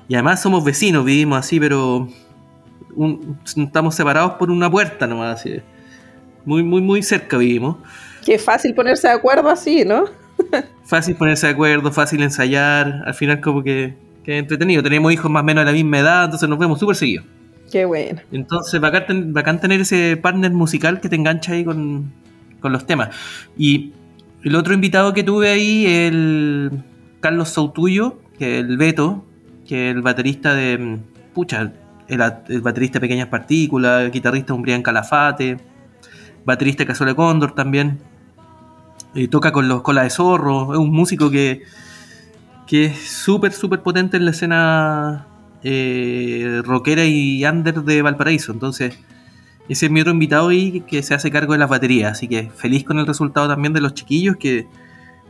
Y 0.08 0.14
además 0.14 0.40
somos 0.42 0.64
vecinos, 0.64 1.04
vivimos 1.04 1.40
así, 1.40 1.60
pero 1.60 2.08
estamos 3.46 3.96
separados 3.96 4.34
por 4.34 4.52
una 4.52 4.70
puerta 4.70 5.08
nomás. 5.08 5.40
Así. 5.40 5.62
Muy, 6.46 6.64
muy, 6.64 6.82
muy 6.82 7.04
cerca 7.04 7.38
vivimos. 7.38 7.78
Qué 8.26 8.38
fácil 8.38 8.74
ponerse 8.74 9.08
de 9.08 9.14
acuerdo 9.14 9.50
así, 9.50 9.86
¿no? 9.86 10.06
fácil 10.86 11.16
ponerse 11.16 11.48
de 11.48 11.54
acuerdo, 11.54 11.92
fácil 11.92 12.22
ensayar. 12.24 13.04
Al 13.06 13.14
final, 13.14 13.42
como 13.42 13.64
que, 13.64 13.96
que 14.24 14.38
entretenido. 14.38 14.84
Tenemos 14.84 15.12
hijos 15.12 15.30
más 15.30 15.42
o 15.42 15.46
menos 15.46 15.62
de 15.62 15.72
la 15.72 15.76
misma 15.76 16.00
edad, 16.00 16.26
entonces 16.26 16.50
nos 16.50 16.60
vemos 16.60 16.80
súper 16.80 16.96
seguidos. 16.96 17.26
Qué 17.72 17.86
bueno. 17.86 18.20
Entonces, 18.32 18.80
bacán, 18.82 19.34
bacán, 19.34 19.62
tener 19.62 19.82
ese 19.82 20.18
partner 20.18 20.52
musical 20.52 21.00
que 21.00 21.10
te 21.10 21.16
engancha 21.16 21.54
ahí 21.54 21.64
con, 21.64 22.12
con 22.60 22.72
los 22.72 22.86
temas. 22.86 23.10
Y 23.58 23.94
el 24.44 24.56
otro 24.56 24.74
invitado 24.74 25.14
que 25.14 25.24
tuve 25.24 25.50
ahí, 25.50 25.86
el 25.86 26.72
Carlos 27.20 27.50
Sautuyo, 27.50 28.20
que 28.38 28.60
es 28.60 28.66
el 28.66 28.78
Beto, 28.78 29.26
que 29.68 29.90
es 29.90 29.96
el 29.96 30.02
baterista 30.02 30.54
de. 30.54 31.00
Pucha, 31.34 31.72
el, 32.10 32.22
el 32.50 32.62
baterista 32.62 33.00
Pequeñas 33.00 33.28
Partículas, 33.28 34.12
guitarrista 34.12 34.54
Umbrián 34.54 34.82
Calafate 34.82 35.58
baterista 36.46 36.84
de 36.84 37.16
Cóndor 37.16 37.54
también. 37.54 38.00
Eh, 39.16 39.28
toca 39.28 39.52
con 39.52 39.68
los 39.68 39.82
colas 39.82 40.06
de 40.06 40.10
zorro. 40.10 40.74
Es 40.74 40.80
un 40.80 40.92
músico 40.92 41.30
que, 41.30 41.64
que 42.68 42.86
es 42.86 42.98
súper, 42.98 43.54
súper 43.54 43.82
potente 43.82 44.18
en 44.18 44.26
la 44.26 44.32
escena 44.32 45.28
eh, 45.64 46.62
rockera 46.64 47.06
y 47.06 47.46
under 47.46 47.84
de 47.84 48.02
Valparaíso. 48.02 48.52
Entonces, 48.52 48.98
ese 49.68 49.86
es 49.88 49.92
mi 49.92 50.02
otro 50.02 50.14
invitado 50.14 50.50
ahí 50.50 50.82
que 50.82 51.04
se 51.04 51.14
hace 51.14 51.32
cargo 51.32 51.54
de 51.54 51.60
las 51.60 51.70
baterías. 51.70 52.12
Así 52.12 52.28
que 52.28 52.52
feliz 52.56 52.84
con 52.84 53.00
el 53.00 53.08
resultado 53.08 53.48
también 53.48 53.74
de 53.74 53.82
los 53.82 53.94
chiquillos 53.94 54.38
que, 54.38 54.68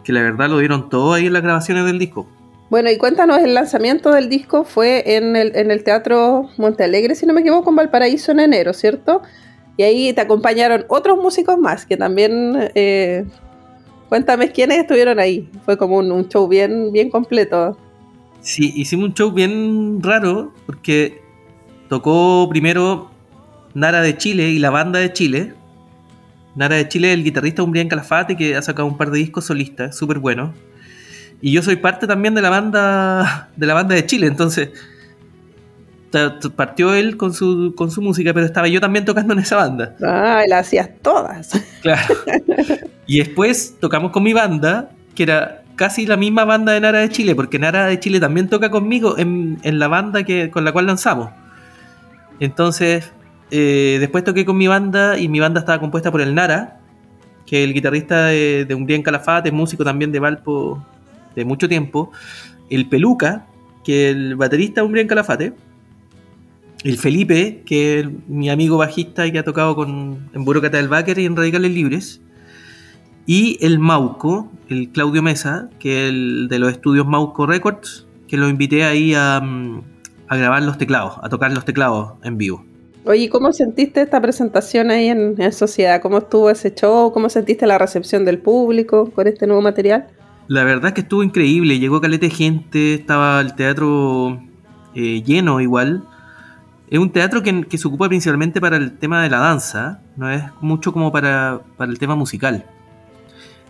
que 0.04 0.14
la 0.14 0.22
verdad 0.22 0.50
lo 0.50 0.60
dieron 0.60 0.90
todo 0.90 1.14
ahí 1.14 1.28
en 1.28 1.34
las 1.34 1.44
grabaciones 1.44 1.86
del 1.86 2.00
disco. 2.00 2.28
Bueno, 2.70 2.92
y 2.92 2.98
cuéntanos, 2.98 3.40
el 3.40 3.56
lanzamiento 3.56 4.12
del 4.12 4.30
disco 4.30 4.64
fue 4.64 5.16
en 5.16 5.36
el, 5.36 5.56
en 5.56 5.72
el 5.72 5.84
Teatro 5.84 6.50
Montealegre, 6.58 7.16
si 7.16 7.26
no 7.26 7.34
me 7.34 7.42
equivoco, 7.42 7.72
en 7.72 7.76
Valparaíso 7.76 8.32
en 8.32 8.42
enero, 8.42 8.74
¿cierto? 8.74 9.24
Y 9.76 9.84
ahí 9.84 10.14
te 10.14 10.22
acompañaron 10.22 10.86
otros 10.90 11.18
músicos 11.18 11.58
más 11.58 11.86
que 11.86 11.98
también... 11.98 12.70
Eh, 12.76 13.26
cuéntame 14.10 14.52
quiénes 14.52 14.80
estuvieron 14.80 15.20
ahí. 15.20 15.50
Fue 15.66 15.78
como 15.78 15.98
un, 15.98 16.28
show 16.28 16.48
bien, 16.48 16.92
bien 16.92 17.10
completo. 17.10 17.78
Sí, 18.42 18.74
hicimos 18.76 19.10
un 19.10 19.14
show 19.14 19.32
bien 19.32 20.02
raro 20.04 20.54
porque 20.66 21.22
tocó 21.88 22.48
primero 22.50 23.10
Nara 23.74 24.02
de 24.02 24.18
Chile 24.18 24.50
y 24.50 24.60
la 24.60 24.70
banda 24.70 25.00
de 25.00 25.14
Chile. 25.14 25.54
Nara 26.56 26.76
de 26.76 26.88
Chile, 26.88 27.14
el 27.14 27.24
guitarrista 27.24 27.64
Umbrián 27.64 27.88
Calafate, 27.88 28.36
que 28.36 28.56
ha 28.56 28.62
sacado 28.62 28.88
un 28.88 28.98
par 28.98 29.12
de 29.12 29.20
discos 29.20 29.46
solistas, 29.46 29.96
súper 29.96 30.20
bueno. 30.20 30.54
Y 31.42 31.52
yo 31.52 31.62
soy 31.62 31.78
parte 31.78 32.06
también 32.08 32.36
de 32.36 32.42
la 32.42 32.50
banda 32.50 33.50
de 33.56 33.66
la 33.66 33.74
banda 33.74 33.96
de 33.96 34.06
Chile, 34.06 34.28
entonces 34.28 34.72
partió 36.56 36.94
él 36.94 37.18
con 37.18 37.34
su, 37.34 37.74
con 37.76 37.92
su 37.92 38.02
música, 38.02 38.34
pero 38.34 38.46
estaba 38.46 38.68
yo 38.68 38.82
también 38.82 39.06
tocando 39.06 39.34
en 39.34 39.40
esa 39.40 39.58
banda. 39.58 39.96
Ah, 40.02 40.44
la 40.48 40.60
hacías 40.60 40.90
todas. 41.02 41.52
Claro. 41.82 42.16
Y 43.06 43.20
después 43.20 43.78
tocamos 43.80 44.12
con 44.12 44.24
mi 44.24 44.34
banda, 44.34 44.92
que 45.16 45.24
era 45.24 45.64
casi 45.76 46.06
la 46.06 46.18
misma 46.18 46.46
banda 46.46 46.74
de 46.74 46.82
Nara 46.82 47.00
de 47.00 47.10
Chile, 47.10 47.36
porque 47.36 47.58
Nara 47.58 47.86
de 47.86 48.00
Chile 48.00 48.20
también 48.20 48.50
toca 48.50 48.70
conmigo 48.70 49.18
en, 49.18 49.58
la 49.64 49.88
banda 49.88 50.24
que, 50.24 50.50
con 50.52 50.66
la 50.66 50.72
cual 50.72 50.88
lanzamos. 50.88 51.30
Entonces, 52.40 53.12
eh, 53.52 53.98
después 54.00 54.24
toqué 54.24 54.46
con 54.46 54.58
mi 54.58 54.68
banda 54.68 55.18
y 55.18 55.28
mi 55.28 55.40
banda 55.40 55.62
estaba 55.62 55.80
compuesta 55.80 56.12
por 56.12 56.22
el 56.22 56.36
Nara, 56.36 56.80
que 57.46 57.64
es 57.64 57.68
el 57.68 57.74
guitarrista 57.74 58.26
de, 58.26 58.66
de 58.66 58.96
en 58.96 59.04
Calafate, 59.04 59.52
músico 59.52 59.84
también 59.84 60.12
de 60.12 60.20
Valpo 60.20 60.84
de 61.36 61.46
mucho 61.46 61.68
tiempo. 61.68 62.12
El 62.70 62.88
Peluca, 62.88 63.48
que 63.84 64.10
el 64.10 64.36
baterista 64.36 64.84
Umbría 64.84 65.02
en 65.02 65.08
Calafate 65.08 65.54
el 66.84 66.98
Felipe, 66.98 67.64
que 67.66 68.00
es 68.00 68.08
mi 68.28 68.50
amigo 68.50 68.78
bajista 68.78 69.28
y 69.28 69.32
que 69.32 69.40
ha 69.40 69.44
tocado 69.44 69.76
con, 69.76 70.30
en 70.34 70.46
Burócrata 70.46 70.78
del 70.78 70.88
Báquer 70.88 71.20
y 71.20 71.26
en 71.26 71.36
Radicales 71.36 71.72
Libres. 71.72 72.22
Y 73.26 73.58
el 73.64 73.80
Mauco, 73.80 74.52
el 74.70 74.90
Claudio 74.90 75.22
Mesa, 75.22 75.70
que 75.80 76.06
es 76.06 76.10
el 76.10 76.48
de 76.50 76.60
los 76.60 76.72
estudios 76.72 77.06
Mauco 77.06 77.46
Records, 77.46 78.08
que 78.28 78.38
lo 78.38 78.48
invité 78.48 78.86
ahí 78.86 79.14
a, 79.14 79.42
grabar 80.30 80.64
los 80.64 80.78
teclados, 80.78 81.16
a 81.22 81.30
tocar 81.30 81.52
los 81.52 81.66
teclados 81.66 82.14
en 82.24 82.38
vivo. 82.38 82.64
Oye, 83.06 83.30
¿cómo 83.30 83.52
sentiste 83.54 84.02
esta 84.02 84.22
presentación 84.22 84.92
ahí 84.92 85.08
en, 85.08 85.36
en, 85.40 85.52
Sociedad? 85.52 86.02
¿Cómo 86.02 86.20
estuvo 86.20 86.50
ese 86.50 86.74
show? 86.74 87.12
¿Cómo 87.12 87.30
sentiste 87.30 87.66
la 87.66 87.78
recepción 87.78 88.26
del 88.26 88.40
público 88.40 89.12
con 89.12 89.28
este 89.28 89.48
nuevo 89.48 89.62
material? 89.62 90.08
La 90.50 90.64
verdad 90.64 90.88
es 90.88 90.94
que 90.96 91.02
estuvo 91.02 91.22
increíble, 91.22 91.78
llegó 91.78 92.02
caleta 92.02 92.26
de 92.26 92.32
gente, 92.32 92.96
estaba 92.96 93.40
el 93.40 93.54
teatro 93.54 94.42
eh, 94.96 95.22
lleno 95.22 95.62
igual. 95.62 96.08
Es 96.90 96.98
un 96.98 97.12
teatro 97.12 97.44
que, 97.44 97.78
se 97.78 97.88
ocupa 97.88 98.08
principalmente 98.08 98.60
para 98.60 98.78
el 98.78 98.98
tema 98.98 99.22
de 99.22 99.30
la 99.30 99.38
danza, 99.38 100.02
no 100.18 100.28
es 100.28 100.44
mucho 100.60 100.92
como 100.92 101.12
para, 101.12 101.62
el 101.78 102.00
tema 102.00 102.16
musical. 102.16 102.66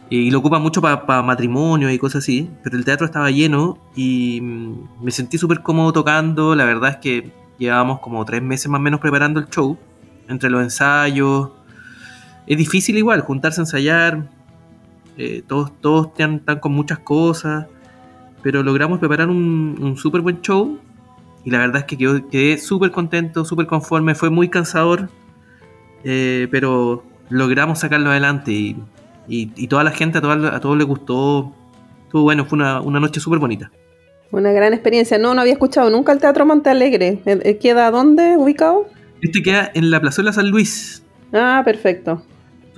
Y 0.10 0.32
lo 0.32 0.39
ocupa 0.39 0.58
mucho 0.60 0.82
para 0.82 1.22
matrimonio 1.22 1.92
y 1.92 1.98
cosas 1.98 2.24
así, 2.24 2.50
pero 2.63 2.78
el 2.78 2.86
teatro 2.86 3.06
estaba 3.06 3.30
lleno 3.30 3.78
y 3.94 4.39
mm, 4.42 5.04
me 5.04 5.12
sentí 5.12 5.38
súper 5.38 5.62
cómodo 5.62 5.92
tocando. 5.92 6.56
La 6.56 6.63
verdad 6.63 6.92
es 6.92 6.98
que 7.00 7.34
llevábamos 7.58 8.00
como 8.00 8.24
tres 8.24 8.42
meses 8.42 8.70
más 8.70 8.80
o 8.80 8.82
menos 8.82 9.02
preparando 9.02 9.42
el 9.42 9.50
show, 9.50 9.78
entre 10.30 10.50
los 10.50 10.63
ensayos. 10.63 11.50
Es 12.48 12.58
difícil 12.58 12.98
igual 12.98 13.20
juntarse 13.20 13.60
a 13.60 13.63
ensayar, 13.63 14.38
eh, 15.19 15.43
todos, 15.45 15.73
todos 15.82 16.08
están, 16.08 16.39
con 16.62 16.71
muchas 16.71 16.99
cosas, 16.99 17.65
pero 18.41 18.63
logramos 18.63 18.99
preparar 18.99 19.27
un, 19.27 19.77
un 19.82 19.97
súper 19.97 20.21
buen 20.21 20.39
show 20.39 20.79
y 21.43 21.51
la 21.51 21.58
verdad 21.58 21.79
es 21.79 21.84
que 21.84 21.97
quedé 22.32 22.58
súper 22.58 22.91
contento, 22.91 23.43
súper 23.43 23.67
conforme, 23.67 24.15
fue 24.15 24.29
muy 24.29 24.47
cansador, 24.47 25.10
eh, 26.05 26.47
pero 26.51 27.03
logramos 27.29 27.79
sacarlo 27.79 28.12
adelante 28.12 28.53
y, 28.53 28.77
y, 29.27 29.67
toda 29.67 29.84
la 29.84 29.91
gente, 29.91 30.19
a, 30.19 30.55
a 30.55 30.60
todos 30.62 30.77
les 30.77 30.88
gustó, 30.88 31.53
estuvo 32.05 32.23
bueno, 32.23 32.45
fue 32.45 32.58
una, 32.58 32.99
noche 33.01 33.19
súper 33.19 33.39
bonita. 33.39 33.69
Una 34.32 34.53
gran 34.53 34.73
experiencia, 34.73 35.17
no, 35.17 35.34
no 35.34 35.41
había 35.41 35.53
escuchado 35.53 35.89
nunca 35.89 36.13
el 36.13 36.19
Teatro 36.19 36.45
Monte 36.45 36.69
Alegre, 36.69 37.19
eh, 37.25 37.58
¿queda 37.58 37.91
dónde 37.91 38.38
ubicado? 38.38 38.88
Este 39.21 39.43
queda 39.43 39.69
en 39.73 39.91
la 39.91 39.99
Plazuela 39.99 40.32
San 40.32 40.49
Luis. 40.49 41.03
Ah, 41.34 41.62
perfecto. 41.65 42.23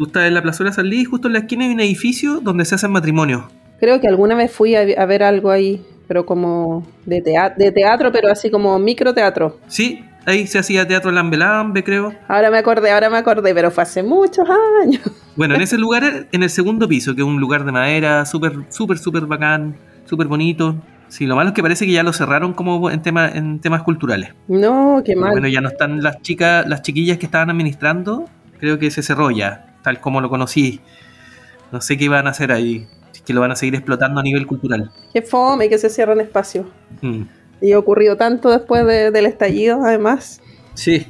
Tú 0.02 0.08
estás 0.08 0.26
en 0.26 0.34
la 0.34 0.42
Plazuela 0.42 0.74
San 0.74 0.90
Luis, 0.90 1.08
justo 1.08 1.28
en 1.28 1.34
la 1.34 1.40
esquina 1.42 1.64
hay 1.64 1.74
un 1.74 1.80
edificio 1.80 2.40
donde 2.42 2.66
se 2.66 2.74
hacen 2.74 2.90
matrimonios. 2.90 3.44
Creo 3.80 4.02
que 4.02 4.08
alguna 4.08 4.34
vez 4.34 4.52
fui 4.52 4.74
a 4.74 5.06
ver 5.06 5.22
algo 5.22 5.52
ahí 5.52 5.80
pero 6.08 6.26
como 6.26 6.84
de, 7.06 7.22
teatro, 7.22 7.64
de 7.64 7.72
teatro, 7.72 8.12
pero 8.12 8.32
así 8.32 8.50
como 8.50 8.80
microteatro. 8.80 9.60
Sí, 9.68 10.04
ahí 10.26 10.48
se 10.48 10.58
hacía 10.58 10.88
teatro 10.88 11.12
Lambe 11.12 11.38
Lambe, 11.38 11.84
creo. 11.84 12.16
Ahora 12.28 12.50
me 12.50 12.58
acordé, 12.58 12.90
ahora 12.90 13.12
me 13.12 13.18
acordé, 13.18 13.54
pero 13.54 13.70
fue 13.70 13.84
hace 13.84 14.02
muchos 14.02 14.46
años. 14.84 15.04
Bueno, 15.36 15.54
en 15.54 15.62
ese 15.62 15.78
lugar, 15.78 16.28
en 16.32 16.42
el 16.42 16.50
segundo 16.50 16.88
piso, 16.88 17.14
que 17.14 17.22
es 17.22 17.28
un 17.28 17.40
lugar 17.40 17.64
de 17.64 17.72
madera, 17.72 18.26
súper, 18.26 18.54
súper, 18.70 18.98
súper 18.98 19.28
bacán, 19.28 19.76
súper 20.06 20.26
bonito. 20.26 20.76
Sí, 21.10 21.28
lo 21.28 21.36
malo 21.36 21.50
es 21.50 21.54
que 21.54 21.62
parece 21.62 21.86
que 21.86 21.92
ya 21.92 22.02
lo 22.02 22.12
cerraron 22.12 22.54
como 22.54 22.90
en, 22.90 23.04
tema, 23.04 23.30
en 23.30 23.60
temas 23.60 23.84
culturales. 23.84 24.34
No, 24.48 25.04
qué 25.06 25.16
mal. 25.16 25.30
Bueno, 25.32 25.48
ya 25.48 25.62
no 25.62 25.70
están 25.70 26.02
las 26.02 26.24
chicas, 26.24 26.68
las 26.68 26.82
chiquillas 26.82 27.20
que 27.20 27.28
estaban 27.28 27.52
administrando, 27.52 28.26
creo 28.60 28.78
que 28.78 28.92
se 28.92 29.04
cerró 29.04 29.32
ya, 29.32 29.71
tal 29.84 30.00
como 30.00 30.22
lo 30.22 30.30
conocí. 30.30 30.82
No 31.72 31.82
sé 31.82 31.98
qué 31.98 32.06
iban 32.06 32.28
a 32.28 32.32
hacer 32.32 32.52
ahí 32.52 32.88
que 33.26 33.34
lo 33.34 33.42
van 33.42 33.52
a 33.52 33.56
seguir 33.56 33.76
explotando 33.76 34.20
a 34.20 34.24
nivel 34.24 34.48
cultural. 34.48 34.92
Qué 35.14 35.22
fome 35.22 35.70
que 35.70 35.78
se 35.78 35.90
cierran 35.90 36.22
espacios. 36.22 36.66
Mm. 37.02 37.24
Y 37.62 37.74
ha 37.74 37.80
ocurrido 37.80 38.18
tanto 38.18 38.50
después 38.50 38.86
del 38.86 39.26
estallido, 39.26 39.84
además. 39.84 40.42
Sí. 40.74 41.06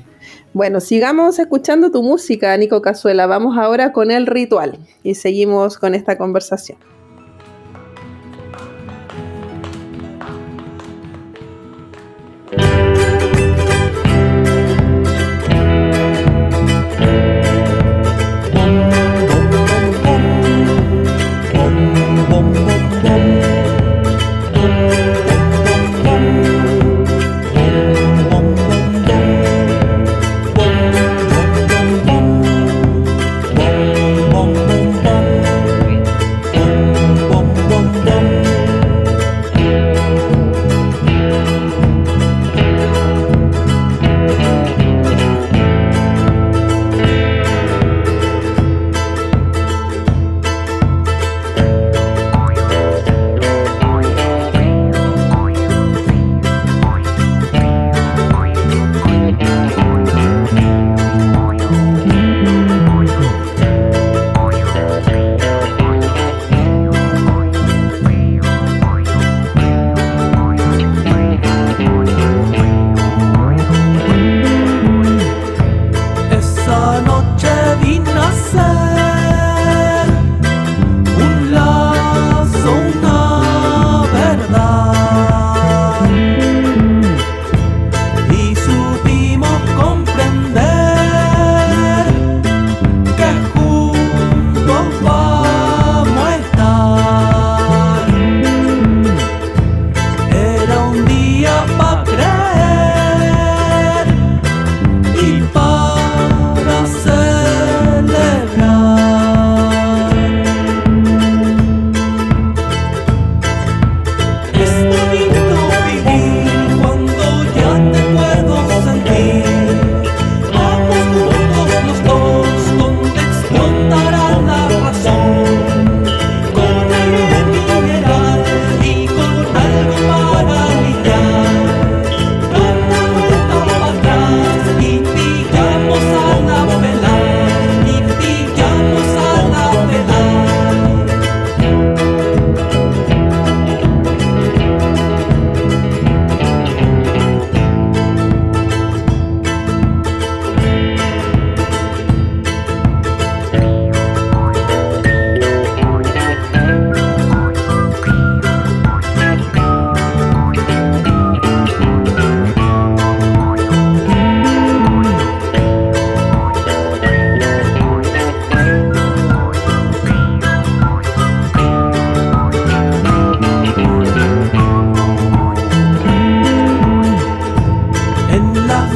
Bueno, 0.53 0.81
sigamos 0.81 1.39
escuchando 1.39 1.91
tu 1.91 2.03
música, 2.03 2.55
Nico 2.57 2.81
Cazuela. 2.81 3.25
Vamos 3.25 3.57
ahora 3.57 3.93
con 3.93 4.12
el 4.12 4.27
ritual 4.27 4.79
y 5.01 5.15
seguimos 5.15 5.77
con 5.77 5.95
esta 5.95 6.17
conversación. 6.17 6.77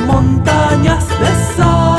montañas 0.06 1.08
de 1.20 1.56
sal. 1.56 1.95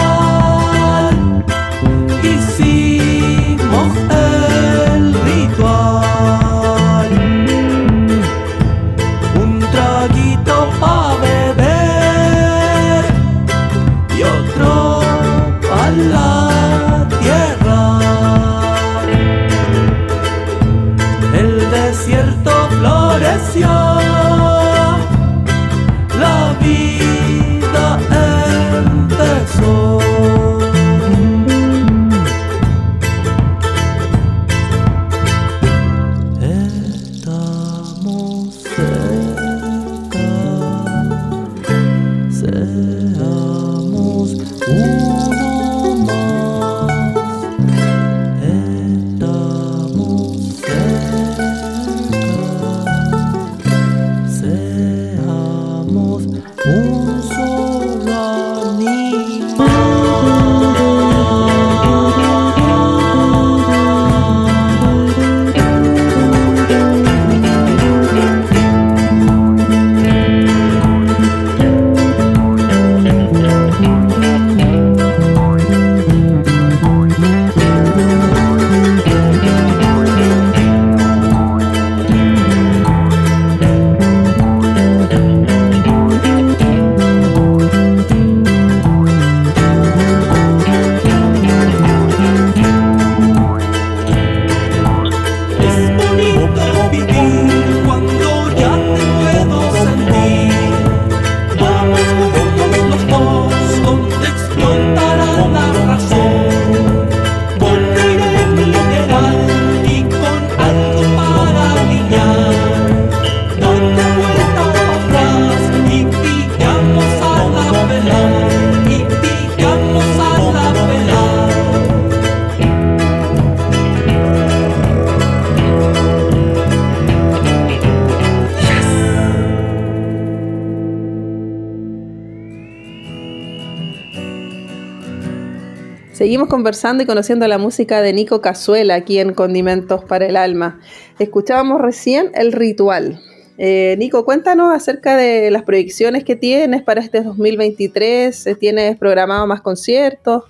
Conversando 136.48 137.02
y 137.02 137.06
conociendo 137.06 137.48
la 137.48 137.58
música 137.58 138.00
de 138.00 138.12
Nico 138.12 138.40
Cazuela 138.40 138.94
aquí 138.94 139.18
en 139.18 139.34
Condimentos 139.34 140.04
para 140.04 140.26
el 140.26 140.36
Alma. 140.36 140.78
Escuchábamos 141.18 141.80
recién 141.80 142.30
El 142.34 142.52
Ritual. 142.52 143.20
Eh, 143.58 143.96
Nico, 143.98 144.24
cuéntanos 144.24 144.72
acerca 144.72 145.16
de 145.16 145.50
las 145.50 145.64
proyecciones 145.64 146.24
que 146.24 146.36
tienes 146.36 146.82
para 146.82 147.00
este 147.00 147.22
2023. 147.22 148.56
¿Tienes 148.60 148.96
programado 148.96 149.46
más 149.46 149.60
conciertos? 149.60 150.44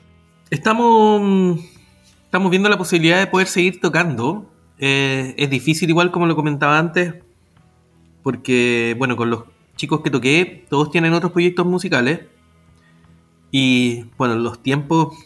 Estamos, 0.50 1.60
estamos 2.24 2.50
viendo 2.50 2.68
la 2.68 2.76
posibilidad 2.76 3.18
de 3.18 3.26
poder 3.26 3.46
seguir 3.46 3.80
tocando. 3.80 4.50
Eh, 4.78 5.34
es 5.38 5.48
difícil 5.48 5.88
igual 5.88 6.10
como 6.10 6.26
lo 6.26 6.36
comentaba 6.36 6.78
antes, 6.78 7.14
porque 8.22 8.94
bueno, 8.98 9.16
con 9.16 9.30
los 9.30 9.44
chicos 9.76 10.02
que 10.02 10.10
toqué, 10.10 10.66
todos 10.68 10.90
tienen 10.90 11.14
otros 11.14 11.32
proyectos 11.32 11.64
musicales. 11.64 12.20
Y 13.50 14.04
bueno, 14.18 14.34
los 14.34 14.62
tiempos 14.62 15.16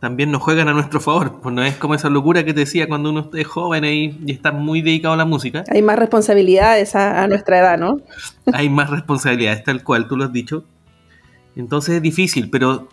también 0.00 0.30
nos 0.30 0.42
juegan 0.42 0.68
a 0.68 0.72
nuestro 0.72 0.98
favor. 1.00 1.40
Pues 1.40 1.54
no 1.54 1.62
es 1.62 1.76
como 1.76 1.94
esa 1.94 2.08
locura 2.08 2.44
que 2.44 2.54
te 2.54 2.60
decía 2.60 2.88
cuando 2.88 3.10
uno 3.10 3.30
es 3.34 3.46
joven 3.46 3.84
y, 3.84 4.32
está 4.32 4.50
muy 4.50 4.80
dedicado 4.80 5.14
a 5.14 5.16
la 5.16 5.26
música. 5.26 5.64
Hay 5.70 5.82
más 5.82 5.98
responsabilidades 5.98 6.96
a, 6.96 7.28
nuestra 7.28 7.58
edad, 7.58 7.78
¿no? 7.78 8.00
Hay 8.52 8.70
más 8.70 8.90
responsabilidades, 8.90 9.62
tal 9.62 9.84
cual, 9.84 10.08
tú 10.08 10.16
lo 10.16 10.24
has 10.24 10.32
dicho. 10.32 10.64
Entonces 11.54 11.96
es 11.96 12.02
difícil, 12.02 12.48
pero 12.50 12.88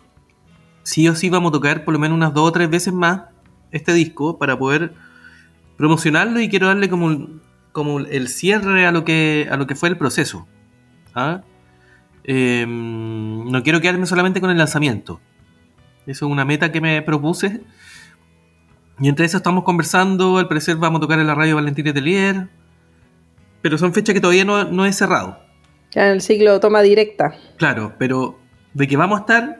sí 0.82 1.08
o 1.08 1.14
sí 1.14 1.30
vamos 1.30 1.50
a 1.50 1.52
tocar 1.52 1.84
por 1.84 1.94
lo 1.94 2.00
menos 2.00 2.16
unas 2.16 2.34
dos 2.34 2.48
o 2.48 2.52
tres 2.52 2.68
veces 2.68 2.92
más 2.92 3.22
este 3.70 3.92
disco 3.94 4.38
para 4.38 4.58
poder 4.58 4.92
promocionarlo 5.76 6.40
y 6.40 6.48
quiero 6.48 6.66
darle 6.66 6.90
como, 6.90 7.28
como 7.72 8.00
el 8.00 8.28
cierre 8.28 8.86
a 8.86 8.92
lo 8.92 9.04
que, 9.04 9.48
a 9.50 9.56
lo 9.56 9.66
que 9.66 9.74
fue 9.74 9.88
el 9.88 9.96
proceso. 9.96 10.46
¿ah? 11.14 11.42
Em, 12.24 13.50
no 13.50 13.62
quiero 13.62 13.80
quedarme 13.80 14.04
solamente 14.04 14.40
con 14.40 14.50
el 14.50 14.58
lanzamiento. 14.58 15.20
Eso 16.08 16.24
es 16.24 16.32
una 16.32 16.46
meta 16.46 16.72
que 16.72 16.80
me 16.80 17.02
propuse. 17.02 17.60
Y 18.98 19.08
entre 19.08 19.26
eso 19.26 19.36
estamos 19.36 19.62
conversando. 19.62 20.38
Al 20.38 20.48
parecer 20.48 20.76
vamos 20.76 20.98
a 20.98 21.00
tocar 21.02 21.18
en 21.18 21.26
la 21.26 21.34
radio 21.34 21.56
Valentín 21.56 21.92
Telier. 21.92 22.48
Pero 23.60 23.76
son 23.76 23.92
fechas 23.92 24.14
que 24.14 24.20
todavía 24.20 24.46
no, 24.46 24.64
no 24.64 24.86
he 24.86 24.92
cerrado. 24.94 25.38
Ya 25.90 26.06
en 26.06 26.12
el 26.12 26.22
ciclo 26.22 26.60
toma 26.60 26.80
directa. 26.80 27.34
Claro, 27.58 27.92
pero 27.98 28.38
de 28.72 28.88
que 28.88 28.96
vamos 28.96 29.18
a 29.18 29.20
estar, 29.20 29.58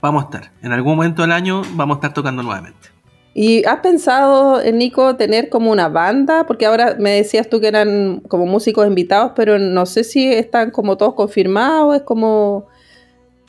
vamos 0.00 0.22
a 0.22 0.26
estar. 0.26 0.52
En 0.62 0.70
algún 0.70 0.94
momento 0.94 1.22
del 1.22 1.32
año 1.32 1.62
vamos 1.72 1.96
a 1.96 1.98
estar 1.98 2.14
tocando 2.14 2.44
nuevamente. 2.44 2.88
¿Y 3.34 3.64
has 3.64 3.80
pensado, 3.80 4.62
Nico, 4.72 5.16
tener 5.16 5.48
como 5.48 5.72
una 5.72 5.88
banda? 5.88 6.46
Porque 6.46 6.66
ahora 6.66 6.94
me 7.00 7.10
decías 7.10 7.48
tú 7.48 7.60
que 7.60 7.66
eran 7.66 8.20
como 8.28 8.46
músicos 8.46 8.86
invitados, 8.86 9.32
pero 9.34 9.58
no 9.58 9.86
sé 9.86 10.04
si 10.04 10.32
están 10.32 10.70
como 10.70 10.96
todos 10.96 11.14
confirmados, 11.14 11.96
es 11.96 12.02
como 12.02 12.68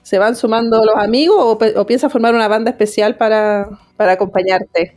¿Se 0.04 0.18
van 0.18 0.36
sumando 0.36 0.84
los 0.84 0.96
amigos 0.96 1.58
o, 1.76 1.86
piensas 1.86 2.12
formar 2.12 2.34
una 2.34 2.48
banda 2.48 2.72
especial 2.72 3.16
para, 3.18 3.68
acompañarte? 3.98 4.96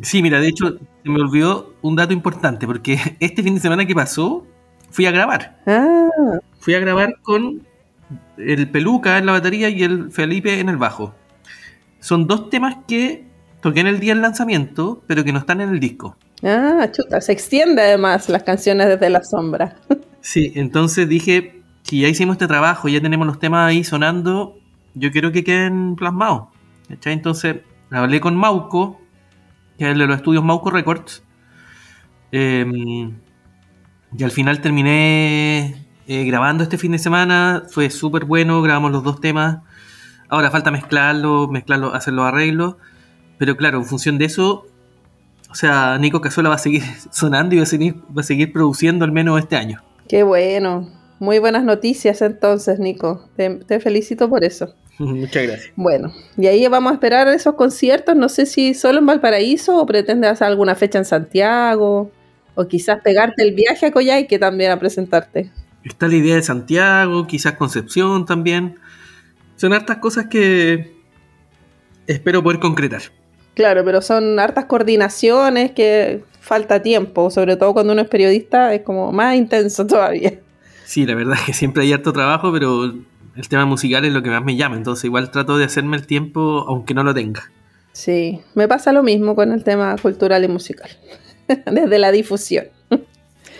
Sí, 0.00 0.22
mira, 0.22 0.40
de 0.40 0.48
hecho, 0.48 0.76
se 1.02 1.10
me 1.10 1.20
olvidó 1.20 1.74
un 1.82 1.96
dato 1.96 2.12
importante, 2.12 2.66
porque 2.66 2.98
este 3.20 3.42
fin 3.42 3.54
de 3.54 3.60
semana 3.60 3.86
que 3.86 3.94
pasó, 3.94 4.46
fui 4.90 5.06
a 5.06 5.10
grabar. 5.10 5.60
Ah. 5.66 6.08
Fui 6.58 6.74
a 6.74 6.80
grabar 6.80 7.16
con 7.22 7.66
el 8.36 8.70
Peluca 8.70 9.18
en 9.18 9.26
la 9.26 9.32
batería 9.32 9.68
y 9.68 9.82
el 9.82 10.10
Felipe 10.10 10.60
en 10.60 10.68
el 10.68 10.76
bajo. 10.76 11.14
Son 12.00 12.26
dos 12.26 12.50
temas 12.50 12.76
que 12.86 13.26
toqué 13.60 13.80
en 13.80 13.86
el 13.86 14.00
día 14.00 14.12
del 14.12 14.22
lanzamiento, 14.22 15.02
pero 15.06 15.24
que 15.24 15.32
no 15.32 15.38
están 15.38 15.62
en 15.62 15.70
el 15.70 15.80
disco. 15.80 16.16
Ah, 16.42 16.88
chuta, 16.92 17.20
se 17.22 17.32
extiende 17.32 17.80
además 17.80 18.28
las 18.28 18.42
canciones 18.42 18.88
desde 18.88 19.10
la 19.10 19.22
sombra. 19.22 19.76
Sí, 20.24 20.52
entonces 20.54 21.06
dije, 21.06 21.53
si 21.84 22.00
ya 22.00 22.08
hicimos 22.08 22.34
este 22.34 22.46
trabajo, 22.46 22.88
ya 22.88 23.00
tenemos 23.00 23.26
los 23.26 23.38
temas 23.38 23.68
ahí 23.68 23.84
sonando, 23.84 24.58
yo 24.94 25.12
quiero 25.12 25.32
que 25.32 25.44
queden 25.44 25.96
plasmados. 25.96 26.48
Entonces 26.88 27.56
hablé 27.90 28.20
con 28.20 28.36
Mauco, 28.36 29.00
que 29.78 29.90
es 29.90 29.98
de 29.98 30.06
los 30.06 30.16
estudios 30.16 30.42
Mauco 30.42 30.70
Records, 30.70 31.22
em, 32.32 33.16
y 34.16 34.24
al 34.24 34.30
final 34.30 34.60
terminé 34.60 35.86
eh, 36.06 36.24
grabando 36.24 36.62
este 36.62 36.78
fin 36.78 36.92
de 36.92 36.98
semana, 36.98 37.64
fue 37.70 37.90
súper 37.90 38.24
bueno, 38.24 38.62
grabamos 38.62 38.92
los 38.92 39.02
dos 39.02 39.20
temas. 39.20 39.58
Ahora 40.28 40.50
falta 40.50 40.70
mezclarlo, 40.70 41.48
mezclarlo, 41.48 41.94
hacer 41.94 42.14
los 42.14 42.24
arreglos. 42.24 42.76
Pero 43.38 43.56
claro, 43.56 43.78
en 43.78 43.84
función 43.84 44.18
de 44.18 44.26
eso, 44.26 44.66
o 45.50 45.54
sea, 45.54 45.98
Nico 45.98 46.20
Cazuela 46.20 46.48
va 46.48 46.54
a 46.54 46.58
seguir 46.58 46.82
sonando 47.10 47.54
y 47.54 47.58
va 47.58 47.64
a 47.64 47.66
seguir, 47.66 47.96
va 48.16 48.20
a 48.20 48.24
seguir 48.24 48.52
produciendo 48.52 49.04
al 49.04 49.12
menos 49.12 49.38
este 49.38 49.56
año. 49.56 49.82
Qué 50.08 50.22
bueno. 50.22 51.03
Muy 51.18 51.38
buenas 51.38 51.64
noticias 51.64 52.22
entonces, 52.22 52.78
Nico. 52.78 53.28
Te, 53.36 53.80
felicito 53.80 54.28
por 54.28 54.44
eso. 54.44 54.74
Muchas 54.98 55.42
gracias. 55.44 55.72
Bueno, 55.76 56.12
y 56.36 56.46
ahí 56.46 56.66
vamos 56.68 56.90
a 56.92 56.94
esperar 56.94 57.28
esos 57.28 57.54
conciertos. 57.54 58.16
No 58.16 58.28
sé 58.28 58.46
si 58.46 58.74
solo 58.74 58.98
en 58.98 59.06
Valparaíso 59.06 59.78
o 59.78 59.86
pretendes 59.86 60.30
hacer 60.30 60.48
alguna 60.48 60.74
fecha 60.74 60.98
en 60.98 61.04
Santiago 61.04 62.10
o 62.54 62.68
quizás 62.68 63.00
pegarte 63.02 63.42
el 63.42 63.54
viaje 63.54 63.86
a 63.86 64.26
que 64.26 64.38
también 64.38 64.70
a 64.70 64.78
presentarte. 64.78 65.50
Está 65.84 66.08
la 66.08 66.14
idea 66.14 66.36
de 66.36 66.42
Santiago, 66.42 67.26
quizás 67.26 67.54
Concepción 67.54 68.24
también. 68.24 68.76
Son 69.56 69.72
hartas 69.72 69.98
cosas 69.98 70.26
que 70.26 70.94
espero 72.06 72.42
poder 72.42 72.58
concretar. 72.60 73.02
Claro, 73.54 73.84
pero 73.84 74.02
son 74.02 74.38
hartas 74.40 74.64
coordinaciones 74.64 75.72
que 75.72 76.24
falta 76.40 76.82
tiempo, 76.82 77.30
sobre 77.30 77.56
todo 77.56 77.72
cuando 77.72 77.92
uno 77.92 78.02
es 78.02 78.08
periodista, 78.08 78.74
es 78.74 78.82
como 78.82 79.12
más 79.12 79.36
intenso 79.36 79.86
todavía. 79.86 80.40
Sí, 80.84 81.06
la 81.06 81.14
verdad 81.14 81.34
es 81.34 81.44
que 81.46 81.52
siempre 81.52 81.82
hay 81.82 81.92
harto 81.92 82.12
trabajo, 82.12 82.52
pero 82.52 82.84
el 82.84 83.48
tema 83.48 83.64
musical 83.64 84.04
es 84.04 84.12
lo 84.12 84.22
que 84.22 84.30
más 84.30 84.44
me 84.44 84.56
llama, 84.56 84.76
entonces 84.76 85.04
igual 85.04 85.30
trato 85.30 85.58
de 85.58 85.64
hacerme 85.64 85.96
el 85.96 86.06
tiempo 86.06 86.64
aunque 86.68 86.94
no 86.94 87.02
lo 87.02 87.14
tenga. 87.14 87.50
Sí, 87.92 88.40
me 88.54 88.68
pasa 88.68 88.92
lo 88.92 89.02
mismo 89.02 89.34
con 89.34 89.52
el 89.52 89.64
tema 89.64 89.96
cultural 90.00 90.44
y 90.44 90.48
musical, 90.48 90.90
desde 91.48 91.98
la 91.98 92.12
difusión. 92.12 92.66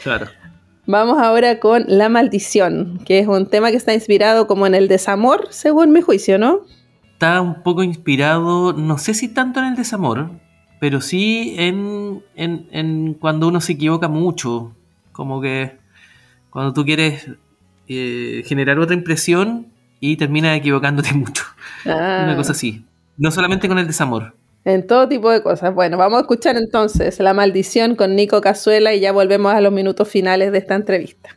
Claro. 0.03 0.27
Vamos 0.87 1.19
ahora 1.19 1.61
con 1.61 1.85
La 1.89 2.11
Maldición, 2.11 3.01
que 3.07 3.19
es 3.19 3.27
un 3.27 3.49
tema 3.49 3.71
que 3.71 3.77
está 3.77 3.95
inspirado 3.95 4.47
como 4.47 4.67
en 4.67 4.75
el 4.75 4.87
desamor, 4.87 5.47
según 5.51 5.93
mi 5.93 6.03
juicio, 6.03 6.39
¿no? 6.39 6.61
Está 7.13 7.41
un 7.41 7.63
poco 7.63 7.83
inspirado, 7.83 8.75
no 8.75 8.99
sé 8.99 9.15
si 9.15 9.29
tanto 9.29 9.61
en 9.61 9.67
el 9.67 9.77
desamor, 9.77 10.31
pero 10.81 11.01
sí 11.01 11.55
en, 11.57 12.23
en, 12.35 12.69
en 12.71 13.15
cuando 13.15 13.49
uno 13.49 13.63
se 13.63 13.73
equivoca 13.73 14.09
mucho, 14.09 14.73
como 15.13 15.41
que 15.41 15.79
cuando 16.55 16.73
tú 16.73 16.85
quieres 16.85 17.27
eh, 17.89 18.45
generar 18.47 18.79
otra 18.79 18.95
impresión 18.95 19.67
y 19.99 20.17
terminas 20.17 20.57
equivocándote 20.57 21.13
mucho. 21.15 21.43
Una 21.85 22.33
ah. 22.33 22.37
cosa 22.37 22.53
así. 22.53 22.85
No 23.19 23.33
solamente 23.33 23.67
con 23.67 23.77
el 23.81 23.89
desamor. 23.89 24.37
En 24.65 24.87
todo 24.87 25.09
tipo 25.09 25.31
de 25.31 25.43
cosas. 25.43 25.75
Bueno, 25.75 25.99
vamos 25.99 26.19
a 26.19 26.21
escuchar 26.21 26.57
entonces 26.57 27.19
La 27.19 27.35
Maldición 27.35 27.97
con 27.97 28.15
Nico 28.15 28.41
Cazuela 28.41 28.95
y 28.95 29.01
ya 29.01 29.11
volvemos 29.11 29.53
a 29.53 29.61
los 29.61 29.73
minutos 29.73 30.09
finales 30.09 30.53
de 30.53 30.59
esta 30.59 30.77
entrevista. 30.77 31.37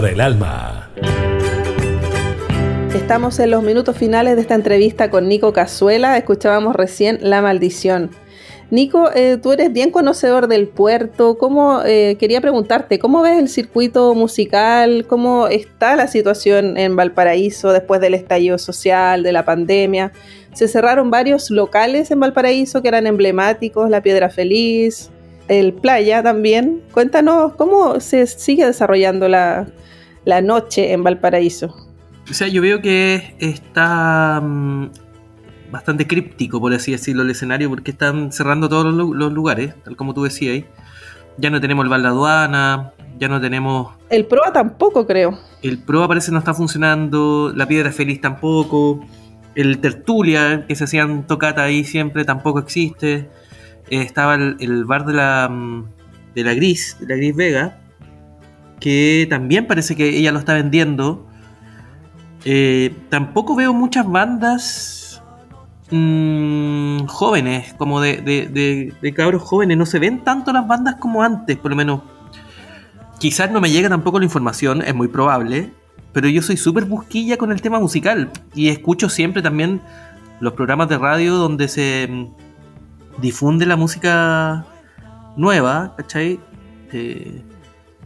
Para 0.00 0.12
el 0.12 0.20
alma. 0.22 0.90
Estamos 2.94 3.38
en 3.38 3.50
los 3.50 3.62
minutos 3.62 3.94
finales 3.98 4.34
de 4.34 4.40
esta 4.40 4.54
entrevista 4.54 5.10
con 5.10 5.28
Nico 5.28 5.52
Cazuela. 5.52 6.16
Escuchábamos 6.16 6.74
recién 6.74 7.18
La 7.20 7.42
Maldición. 7.42 8.10
Nico, 8.70 9.10
eh, 9.14 9.36
tú 9.42 9.52
eres 9.52 9.70
bien 9.74 9.90
conocedor 9.90 10.48
del 10.48 10.68
puerto. 10.68 11.36
¿Cómo, 11.36 11.82
eh, 11.84 12.16
quería 12.18 12.40
preguntarte, 12.40 12.98
¿cómo 12.98 13.20
ves 13.20 13.38
el 13.38 13.50
circuito 13.50 14.14
musical? 14.14 15.04
¿Cómo 15.06 15.48
está 15.48 15.96
la 15.96 16.06
situación 16.06 16.78
en 16.78 16.96
Valparaíso 16.96 17.70
después 17.70 18.00
del 18.00 18.14
estallido 18.14 18.56
social, 18.56 19.22
de 19.22 19.32
la 19.32 19.44
pandemia? 19.44 20.12
Se 20.54 20.66
cerraron 20.66 21.10
varios 21.10 21.50
locales 21.50 22.10
en 22.10 22.20
Valparaíso 22.20 22.80
que 22.80 22.88
eran 22.88 23.06
emblemáticos, 23.06 23.90
La 23.90 24.00
Piedra 24.00 24.30
Feliz, 24.30 25.10
el 25.48 25.74
Playa 25.74 26.22
también. 26.22 26.80
Cuéntanos, 26.90 27.52
¿cómo 27.56 28.00
se 28.00 28.26
sigue 28.26 28.64
desarrollando 28.64 29.28
la, 29.28 29.66
la 30.30 30.40
noche 30.40 30.92
en 30.92 31.02
Valparaíso? 31.02 31.76
O 32.30 32.32
sea, 32.32 32.46
yo 32.46 32.62
veo 32.62 32.80
que 32.80 33.34
está 33.40 34.40
mm, 34.40 34.90
bastante 35.70 36.06
críptico, 36.06 36.60
por 36.60 36.72
así 36.72 36.92
decirlo, 36.92 37.22
el 37.22 37.30
escenario, 37.30 37.68
porque 37.68 37.90
están 37.90 38.32
cerrando 38.32 38.68
todos 38.68 38.94
los, 38.94 39.10
los 39.10 39.32
lugares, 39.32 39.74
tal 39.82 39.96
como 39.96 40.14
tú 40.14 40.22
decías 40.22 40.54
ahí. 40.54 40.64
Ya 41.36 41.50
no 41.50 41.60
tenemos 41.60 41.84
el 41.84 41.90
Val 41.90 42.02
de 42.02 42.08
Aduana, 42.08 42.92
ya 43.18 43.28
no 43.28 43.40
tenemos. 43.40 43.92
El 44.08 44.26
Proa 44.26 44.52
tampoco, 44.52 45.06
creo. 45.06 45.36
El 45.62 45.78
Pro 45.78 46.06
parece 46.06 46.30
no 46.30 46.38
está 46.38 46.54
funcionando, 46.54 47.52
la 47.54 47.66
Piedra 47.66 47.90
Feliz 47.90 48.20
tampoco, 48.20 49.04
el 49.56 49.80
Tertulia, 49.80 50.64
que 50.68 50.76
se 50.76 50.84
hacían 50.84 51.26
tocata 51.26 51.64
ahí 51.64 51.82
siempre, 51.82 52.24
tampoco 52.24 52.60
existe. 52.60 53.28
Eh, 53.90 54.02
estaba 54.02 54.36
el, 54.36 54.56
el 54.60 54.84
bar 54.84 55.04
de 55.06 55.14
la, 55.14 55.48
mm, 55.50 55.88
de 56.36 56.44
la 56.44 56.54
Gris, 56.54 56.96
de 57.00 57.06
la 57.08 57.16
Gris 57.16 57.34
Vega, 57.34 57.80
que 58.80 59.26
también 59.30 59.66
parece 59.66 59.94
que 59.94 60.08
ella 60.18 60.32
lo 60.32 60.38
está 60.38 60.54
vendiendo. 60.54 61.26
Eh, 62.44 62.94
tampoco 63.10 63.54
veo 63.54 63.74
muchas 63.74 64.06
bandas 64.10 65.22
mm, 65.90 67.04
jóvenes, 67.04 67.74
como 67.74 68.00
de, 68.00 68.16
de- 68.22 68.94
de- 69.00 69.14
cabros 69.14 69.42
jóvenes. 69.42 69.76
No 69.76 69.86
se 69.86 69.98
ven 69.98 70.24
tanto 70.24 70.52
las 70.52 70.66
bandas 70.66 70.96
como 70.96 71.22
antes, 71.22 71.56
por 71.58 71.70
lo 71.70 71.76
menos. 71.76 72.00
Quizás 73.18 73.50
no 73.50 73.60
me 73.60 73.70
llega 73.70 73.88
tampoco 73.90 74.18
la 74.18 74.24
información, 74.24 74.82
es 74.82 74.94
muy 74.94 75.08
probable. 75.08 75.70
Pero 76.12 76.28
yo 76.28 76.42
soy 76.42 76.56
súper 76.56 76.86
busquilla 76.86 77.36
con 77.36 77.52
el 77.52 77.60
tema 77.60 77.78
musical. 77.78 78.30
Y 78.54 78.68
escucho 78.68 79.08
siempre 79.08 79.42
también 79.42 79.80
los 80.40 80.54
programas 80.54 80.88
de 80.88 80.96
radio 80.98 81.34
donde 81.36 81.68
se 81.68 82.08
mm, 82.10 83.20
difunde 83.20 83.66
la 83.66 83.76
música 83.76 84.64
nueva, 85.36 85.94
¿cachai? 85.98 86.40
Eh, 86.92 87.42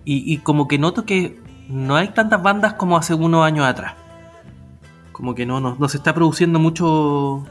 y, 0.05 0.33
y 0.33 0.39
como 0.39 0.69
que 0.69 0.79
noto 0.79 1.05
que 1.05 1.39
no 1.69 1.97
hay 1.97 2.09
tantas 2.09 2.43
bandas 2.43 2.75
como 2.75 2.97
hace 2.97 3.15
unos 3.15 3.45
años 3.45 3.67
atrás. 3.67 3.95
Como 5.13 5.35
que 5.35 5.47
no, 5.47 5.61
no, 5.61 5.77
no 5.79 5.89
se 5.89 5.97
está 5.97 6.15
produciendo 6.15 6.59
mucho 6.59 7.45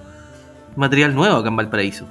material 0.76 1.16
nuevo 1.16 1.38
acá 1.38 1.50
en 1.50 1.56
Valparaíso. 1.56 2.06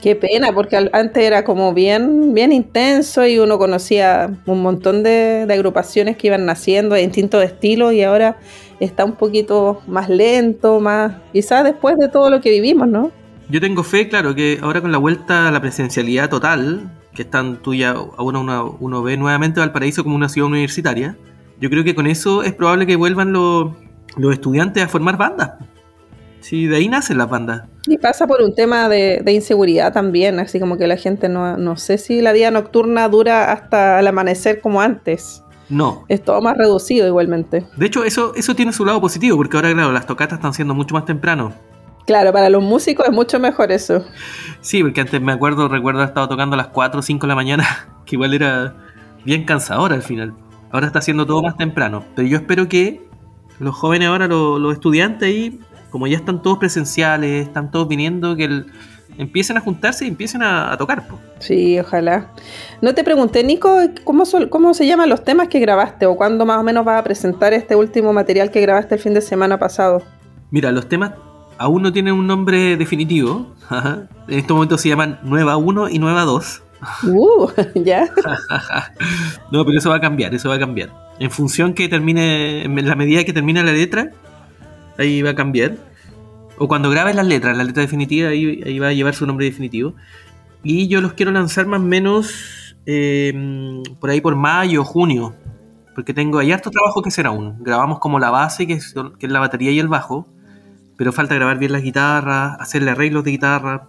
Qué 0.00 0.16
pena, 0.16 0.52
porque 0.52 0.90
antes 0.92 1.22
era 1.22 1.44
como 1.44 1.72
bien, 1.74 2.34
bien 2.34 2.50
intenso 2.50 3.24
y 3.24 3.38
uno 3.38 3.56
conocía 3.56 4.30
un 4.46 4.60
montón 4.60 5.04
de, 5.04 5.46
de 5.46 5.54
agrupaciones 5.54 6.16
que 6.16 6.26
iban 6.26 6.44
naciendo 6.44 6.96
de 6.96 7.02
distintos 7.02 7.44
estilos 7.44 7.92
y 7.92 8.02
ahora 8.02 8.36
está 8.80 9.04
un 9.04 9.12
poquito 9.12 9.80
más 9.86 10.08
lento, 10.08 10.80
más 10.80 11.12
quizás 11.32 11.62
después 11.62 11.96
de 11.98 12.08
todo 12.08 12.30
lo 12.30 12.40
que 12.40 12.50
vivimos, 12.50 12.88
¿no? 12.88 13.12
Yo 13.48 13.60
tengo 13.60 13.84
fe, 13.84 14.08
claro, 14.08 14.34
que 14.34 14.58
ahora 14.60 14.80
con 14.80 14.90
la 14.90 14.98
vuelta 14.98 15.46
a 15.46 15.50
la 15.52 15.60
presencialidad 15.60 16.28
total, 16.28 16.90
que 17.14 17.22
están 17.22 17.60
ya, 17.76 17.90
ahora 17.90 18.38
uno, 18.38 18.76
uno 18.80 19.02
ve 19.02 19.16
nuevamente 19.16 19.60
Valparaíso 19.60 20.02
como 20.02 20.16
una 20.16 20.28
ciudad 20.28 20.48
universitaria, 20.48 21.16
yo 21.60 21.70
creo 21.70 21.84
que 21.84 21.94
con 21.94 22.06
eso 22.06 22.42
es 22.42 22.52
probable 22.54 22.86
que 22.86 22.96
vuelvan 22.96 23.32
los, 23.32 23.72
los 24.16 24.32
estudiantes 24.32 24.82
a 24.82 24.88
formar 24.88 25.16
bandas. 25.16 25.52
Sí, 26.40 26.66
de 26.66 26.76
ahí 26.76 26.88
nacen 26.88 27.18
las 27.18 27.30
bandas. 27.30 27.62
Y 27.86 27.98
pasa 27.98 28.26
por 28.26 28.42
un 28.42 28.54
tema 28.54 28.88
de, 28.88 29.22
de 29.24 29.32
inseguridad 29.32 29.92
también, 29.92 30.40
así 30.40 30.58
como 30.58 30.76
que 30.76 30.88
la 30.88 30.96
gente 30.96 31.28
no, 31.28 31.56
no 31.56 31.76
sé 31.76 31.98
si 31.98 32.20
la 32.20 32.32
vida 32.32 32.50
nocturna 32.50 33.08
dura 33.08 33.52
hasta 33.52 34.00
el 34.00 34.06
amanecer 34.08 34.60
como 34.60 34.80
antes. 34.80 35.44
No. 35.68 36.04
Es 36.08 36.22
todo 36.22 36.40
más 36.42 36.56
reducido 36.58 37.06
igualmente. 37.06 37.64
De 37.76 37.86
hecho, 37.86 38.04
eso, 38.04 38.34
eso 38.34 38.54
tiene 38.56 38.72
su 38.72 38.84
lado 38.84 39.00
positivo, 39.00 39.36
porque 39.36 39.56
ahora, 39.56 39.72
claro, 39.72 39.92
las 39.92 40.06
tocatas 40.06 40.38
están 40.38 40.52
siendo 40.52 40.74
mucho 40.74 40.94
más 40.94 41.04
temprano. 41.04 41.52
Claro, 42.06 42.32
para 42.32 42.48
los 42.50 42.62
músicos 42.62 43.06
es 43.06 43.12
mucho 43.12 43.38
mejor 43.38 43.70
eso. 43.72 44.04
Sí, 44.60 44.82
porque 44.82 45.00
antes 45.02 45.20
me 45.20 45.32
acuerdo, 45.32 45.68
recuerdo 45.68 46.00
haber 46.00 46.08
estado 46.10 46.28
tocando 46.28 46.54
a 46.54 46.56
las 46.56 46.68
4 46.68 47.00
o 47.00 47.02
5 47.02 47.26
de 47.26 47.28
la 47.28 47.34
mañana, 47.36 47.64
que 48.06 48.16
igual 48.16 48.34
era 48.34 48.74
bien 49.24 49.44
cansador 49.44 49.92
al 49.92 50.02
final. 50.02 50.34
Ahora 50.70 50.86
está 50.86 50.98
haciendo 51.00 51.26
todo 51.26 51.42
más 51.42 51.56
temprano. 51.56 52.04
Pero 52.16 52.26
yo 52.26 52.36
espero 52.38 52.68
que 52.68 53.06
los 53.58 53.74
jóvenes 53.74 54.08
ahora, 54.08 54.26
los, 54.26 54.60
los 54.60 54.72
estudiantes 54.74 55.28
ahí, 55.28 55.60
como 55.90 56.06
ya 56.06 56.16
están 56.16 56.42
todos 56.42 56.58
presenciales, 56.58 57.46
están 57.46 57.70
todos 57.70 57.86
viniendo, 57.88 58.34
que 58.36 58.44
el- 58.44 58.66
empiecen 59.18 59.58
a 59.58 59.60
juntarse 59.60 60.06
y 60.06 60.08
empiecen 60.08 60.42
a, 60.42 60.72
a 60.72 60.76
tocar. 60.78 61.06
po. 61.06 61.20
Sí, 61.38 61.78
ojalá. 61.78 62.32
No 62.80 62.94
te 62.94 63.04
pregunté, 63.04 63.44
Nico, 63.44 63.76
¿cómo, 64.04 64.24
sol- 64.24 64.48
¿cómo 64.48 64.72
se 64.72 64.86
llaman 64.86 65.10
los 65.10 65.22
temas 65.22 65.48
que 65.48 65.60
grabaste 65.60 66.06
o 66.06 66.16
cuándo 66.16 66.46
más 66.46 66.58
o 66.58 66.62
menos 66.62 66.84
vas 66.86 66.98
a 66.98 67.04
presentar 67.04 67.52
este 67.52 67.76
último 67.76 68.12
material 68.14 68.50
que 68.50 68.60
grabaste 68.62 68.94
el 68.94 69.00
fin 69.02 69.12
de 69.12 69.20
semana 69.20 69.58
pasado? 69.58 70.02
Mira, 70.50 70.72
los 70.72 70.88
temas 70.88 71.12
aún 71.62 71.82
no 71.82 71.92
tienen 71.92 72.14
un 72.14 72.26
nombre 72.26 72.76
definitivo. 72.76 73.54
en 74.28 74.38
estos 74.38 74.54
momentos 74.54 74.80
se 74.80 74.88
llaman 74.88 75.20
Nueva 75.22 75.56
1 75.56 75.90
y 75.90 75.98
Nueva 75.98 76.22
2. 76.22 76.62
Uh, 77.04 77.48
ya. 77.84 78.08
No, 79.52 79.64
pero 79.64 79.78
eso 79.78 79.90
va 79.90 79.96
a 79.96 80.00
cambiar, 80.00 80.34
eso 80.34 80.48
va 80.48 80.56
a 80.56 80.58
cambiar. 80.58 80.90
En 81.18 81.30
función 81.30 81.74
que 81.74 81.88
termine, 81.88 82.64
en 82.64 82.88
la 82.88 82.96
medida 82.96 83.22
que 83.24 83.32
termine 83.32 83.62
la 83.62 83.72
letra, 83.72 84.10
ahí 84.98 85.22
va 85.22 85.30
a 85.30 85.34
cambiar. 85.34 85.76
O 86.58 86.66
cuando 86.68 86.90
grabes 86.90 87.14
las 87.14 87.26
letras, 87.26 87.56
la 87.56 87.64
letra 87.64 87.82
definitiva, 87.82 88.30
ahí, 88.30 88.60
ahí 88.64 88.78
va 88.78 88.88
a 88.88 88.92
llevar 88.92 89.14
su 89.14 89.26
nombre 89.26 89.46
definitivo. 89.46 89.94
Y 90.64 90.88
yo 90.88 91.00
los 91.00 91.12
quiero 91.12 91.30
lanzar 91.30 91.66
más 91.66 91.80
o 91.80 91.84
menos 91.84 92.74
eh, 92.86 93.82
por 94.00 94.10
ahí 94.10 94.20
por 94.20 94.34
mayo 94.34 94.84
junio. 94.84 95.34
Porque 95.94 96.14
tengo, 96.14 96.38
hay 96.38 96.50
harto 96.50 96.70
trabajo 96.70 97.02
que 97.02 97.10
hacer 97.10 97.26
aún. 97.26 97.62
Grabamos 97.62 97.98
como 97.98 98.18
la 98.18 98.30
base, 98.30 98.66
que 98.66 98.72
es, 98.74 98.94
que 99.18 99.26
es 99.26 99.32
la 99.32 99.40
batería 99.40 99.70
y 99.70 99.78
el 99.78 99.88
bajo. 99.88 100.26
Pero 100.96 101.12
falta 101.12 101.34
grabar 101.34 101.58
bien 101.58 101.72
las 101.72 101.82
guitarras, 101.82 102.56
hacerle 102.60 102.90
arreglos 102.90 103.24
de 103.24 103.32
guitarra, 103.32 103.88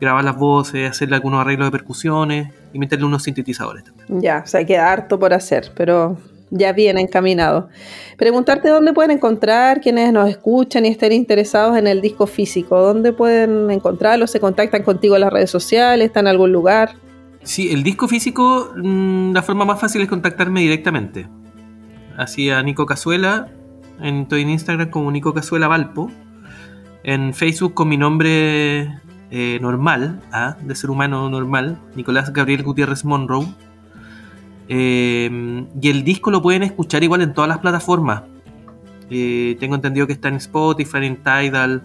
grabar 0.00 0.24
las 0.24 0.36
voces, 0.36 0.90
hacerle 0.90 1.16
algunos 1.16 1.40
arreglos 1.40 1.68
de 1.68 1.72
percusiones 1.72 2.54
y 2.72 2.78
meterle 2.78 3.06
unos 3.06 3.22
sintetizadores 3.22 3.84
también. 3.84 4.20
Ya, 4.20 4.42
o 4.44 4.46
sea, 4.46 4.64
queda 4.64 4.92
harto 4.92 5.18
por 5.18 5.32
hacer, 5.32 5.72
pero 5.74 6.16
ya 6.50 6.72
bien 6.72 6.98
encaminado. 6.98 7.68
Preguntarte 8.16 8.68
dónde 8.68 8.92
pueden 8.92 9.10
encontrar 9.12 9.80
quienes 9.80 10.12
nos 10.12 10.28
escuchan 10.28 10.86
y 10.86 10.88
estén 10.88 11.12
interesados 11.12 11.76
en 11.76 11.86
el 11.86 12.00
disco 12.00 12.26
físico. 12.26 12.78
¿Dónde 12.80 13.12
pueden 13.12 13.70
encontrarlo? 13.70 14.26
¿Se 14.26 14.40
contactan 14.40 14.82
contigo 14.82 15.16
en 15.16 15.22
las 15.22 15.32
redes 15.32 15.50
sociales? 15.50 16.06
¿Está 16.06 16.20
en 16.20 16.28
algún 16.28 16.52
lugar? 16.52 16.94
Sí, 17.42 17.72
el 17.72 17.82
disco 17.82 18.08
físico, 18.08 18.72
mm, 18.76 19.32
la 19.32 19.42
forma 19.42 19.64
más 19.64 19.80
fácil 19.80 20.02
es 20.02 20.08
contactarme 20.08 20.60
directamente. 20.60 21.28
Así 22.16 22.50
a 22.50 22.62
Nico 22.62 22.84
Cazuela, 22.84 23.48
en, 24.00 24.22
estoy 24.22 24.42
en 24.42 24.50
Instagram 24.50 24.90
como 24.90 25.10
Nico 25.10 25.32
Cazuela 25.34 25.68
Valpo, 25.68 26.10
en 27.04 27.34
Facebook 27.34 27.74
con 27.74 27.88
mi 27.88 27.96
nombre 27.96 28.98
eh, 29.30 29.58
normal, 29.60 30.20
¿ah? 30.32 30.56
de 30.60 30.74
ser 30.74 30.90
humano 30.90 31.28
normal, 31.30 31.78
Nicolás 31.94 32.32
Gabriel 32.32 32.62
Gutiérrez 32.62 33.04
Monroe. 33.04 33.46
Eh, 34.68 35.64
y 35.80 35.88
el 35.88 36.04
disco 36.04 36.30
lo 36.30 36.42
pueden 36.42 36.62
escuchar 36.62 37.02
igual 37.02 37.22
en 37.22 37.32
todas 37.32 37.48
las 37.48 37.58
plataformas. 37.58 38.22
Eh, 39.10 39.56
tengo 39.58 39.74
entendido 39.74 40.06
que 40.06 40.12
está 40.12 40.28
en 40.28 40.36
Spotify, 40.36 41.06
en 41.06 41.16
Tidal, 41.16 41.82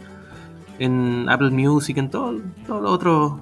en 0.79 1.25
Apple 1.29 1.51
Music, 1.51 1.97
en 1.97 2.09
todo- 2.09 2.41
todos 2.67 2.81
los 2.81 2.91
otros 2.91 3.33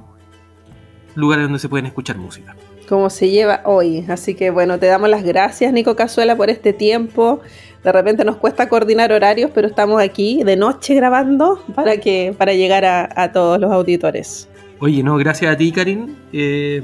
lugares 1.16 1.46
donde 1.46 1.60
se 1.60 1.68
pueden 1.70 1.86
escuchar 1.88 2.18
música. 2.18 2.56
cómo 2.88 3.10
se 3.10 3.30
lleva 3.30 3.62
hoy. 3.64 4.06
Así 4.10 4.36
que 4.36 4.52
bueno, 4.52 4.78
te 4.78 4.86
damos 4.88 5.08
las 5.10 5.24
gracias, 5.24 5.72
Nico 5.72 5.96
Cazuela, 5.96 6.36
por 6.36 6.50
este 6.50 6.74
tiempo. 6.74 7.40
De 7.84 7.92
repente 7.92 8.24
nos 8.24 8.38
cuesta 8.38 8.70
coordinar 8.70 9.12
horarios, 9.12 9.52
pero 9.54 9.68
estamos 9.68 10.02
aquí 10.02 10.44
de 10.44 10.56
noche 10.56 10.94
grabando 10.94 11.64
para 11.74 11.98
que 11.98 12.34
para 12.38 12.54
llegar 12.54 12.86
a, 12.86 13.10
a 13.16 13.32
todos 13.32 13.60
los 13.60 13.72
auditores. 13.72 14.48
Oye, 14.80 15.04
no, 15.04 15.18
gracias 15.18 15.54
a 15.54 15.58
ti, 15.58 15.72
Karin. 15.72 16.18
Eh, 16.34 16.84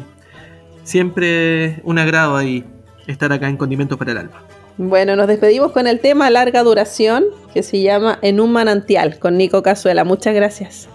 siempre 0.83 1.81
un 1.83 1.99
agrado 1.99 2.35
ahí 2.37 2.63
estar 3.07 3.31
acá 3.31 3.49
en 3.49 3.57
Condimentos 3.57 3.97
para 3.97 4.11
el 4.11 4.17
Alma. 4.17 4.43
Bueno, 4.77 5.15
nos 5.15 5.27
despedimos 5.27 5.71
con 5.71 5.87
el 5.87 5.99
tema 5.99 6.29
larga 6.29 6.61
duración 6.61 7.25
que 7.53 7.63
se 7.63 7.81
llama 7.81 8.19
En 8.21 8.39
un 8.39 8.51
manantial 8.51 9.17
con 9.17 9.37
Nico 9.37 9.63
Cazuela. 9.63 10.03
Muchas 10.03 10.35
gracias. 10.35 10.87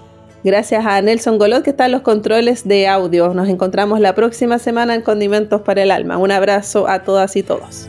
Gracias 0.45 0.85
a 0.87 1.01
Nelson 1.03 1.39
Golot 1.39 1.63
que 1.63 1.71
está 1.71 1.87
en 1.87 1.93
los 1.93 2.03
controles 2.03 2.67
de 2.67 2.87
audio. 2.87 3.35
Nos 3.35 3.49
encontramos 3.49 4.01
la 4.01 4.15
próxima 4.15 4.59
semana 4.59 4.95
en 4.95 5.03
Condimentos 5.03 5.63
para 5.63 5.83
el 5.83 5.91
Alma. 5.91 6.19
Un 6.19 6.31
abrazo 6.31 6.89
a 6.89 7.03
todas 7.03 7.35
y 7.37 7.43
todos. 7.43 7.89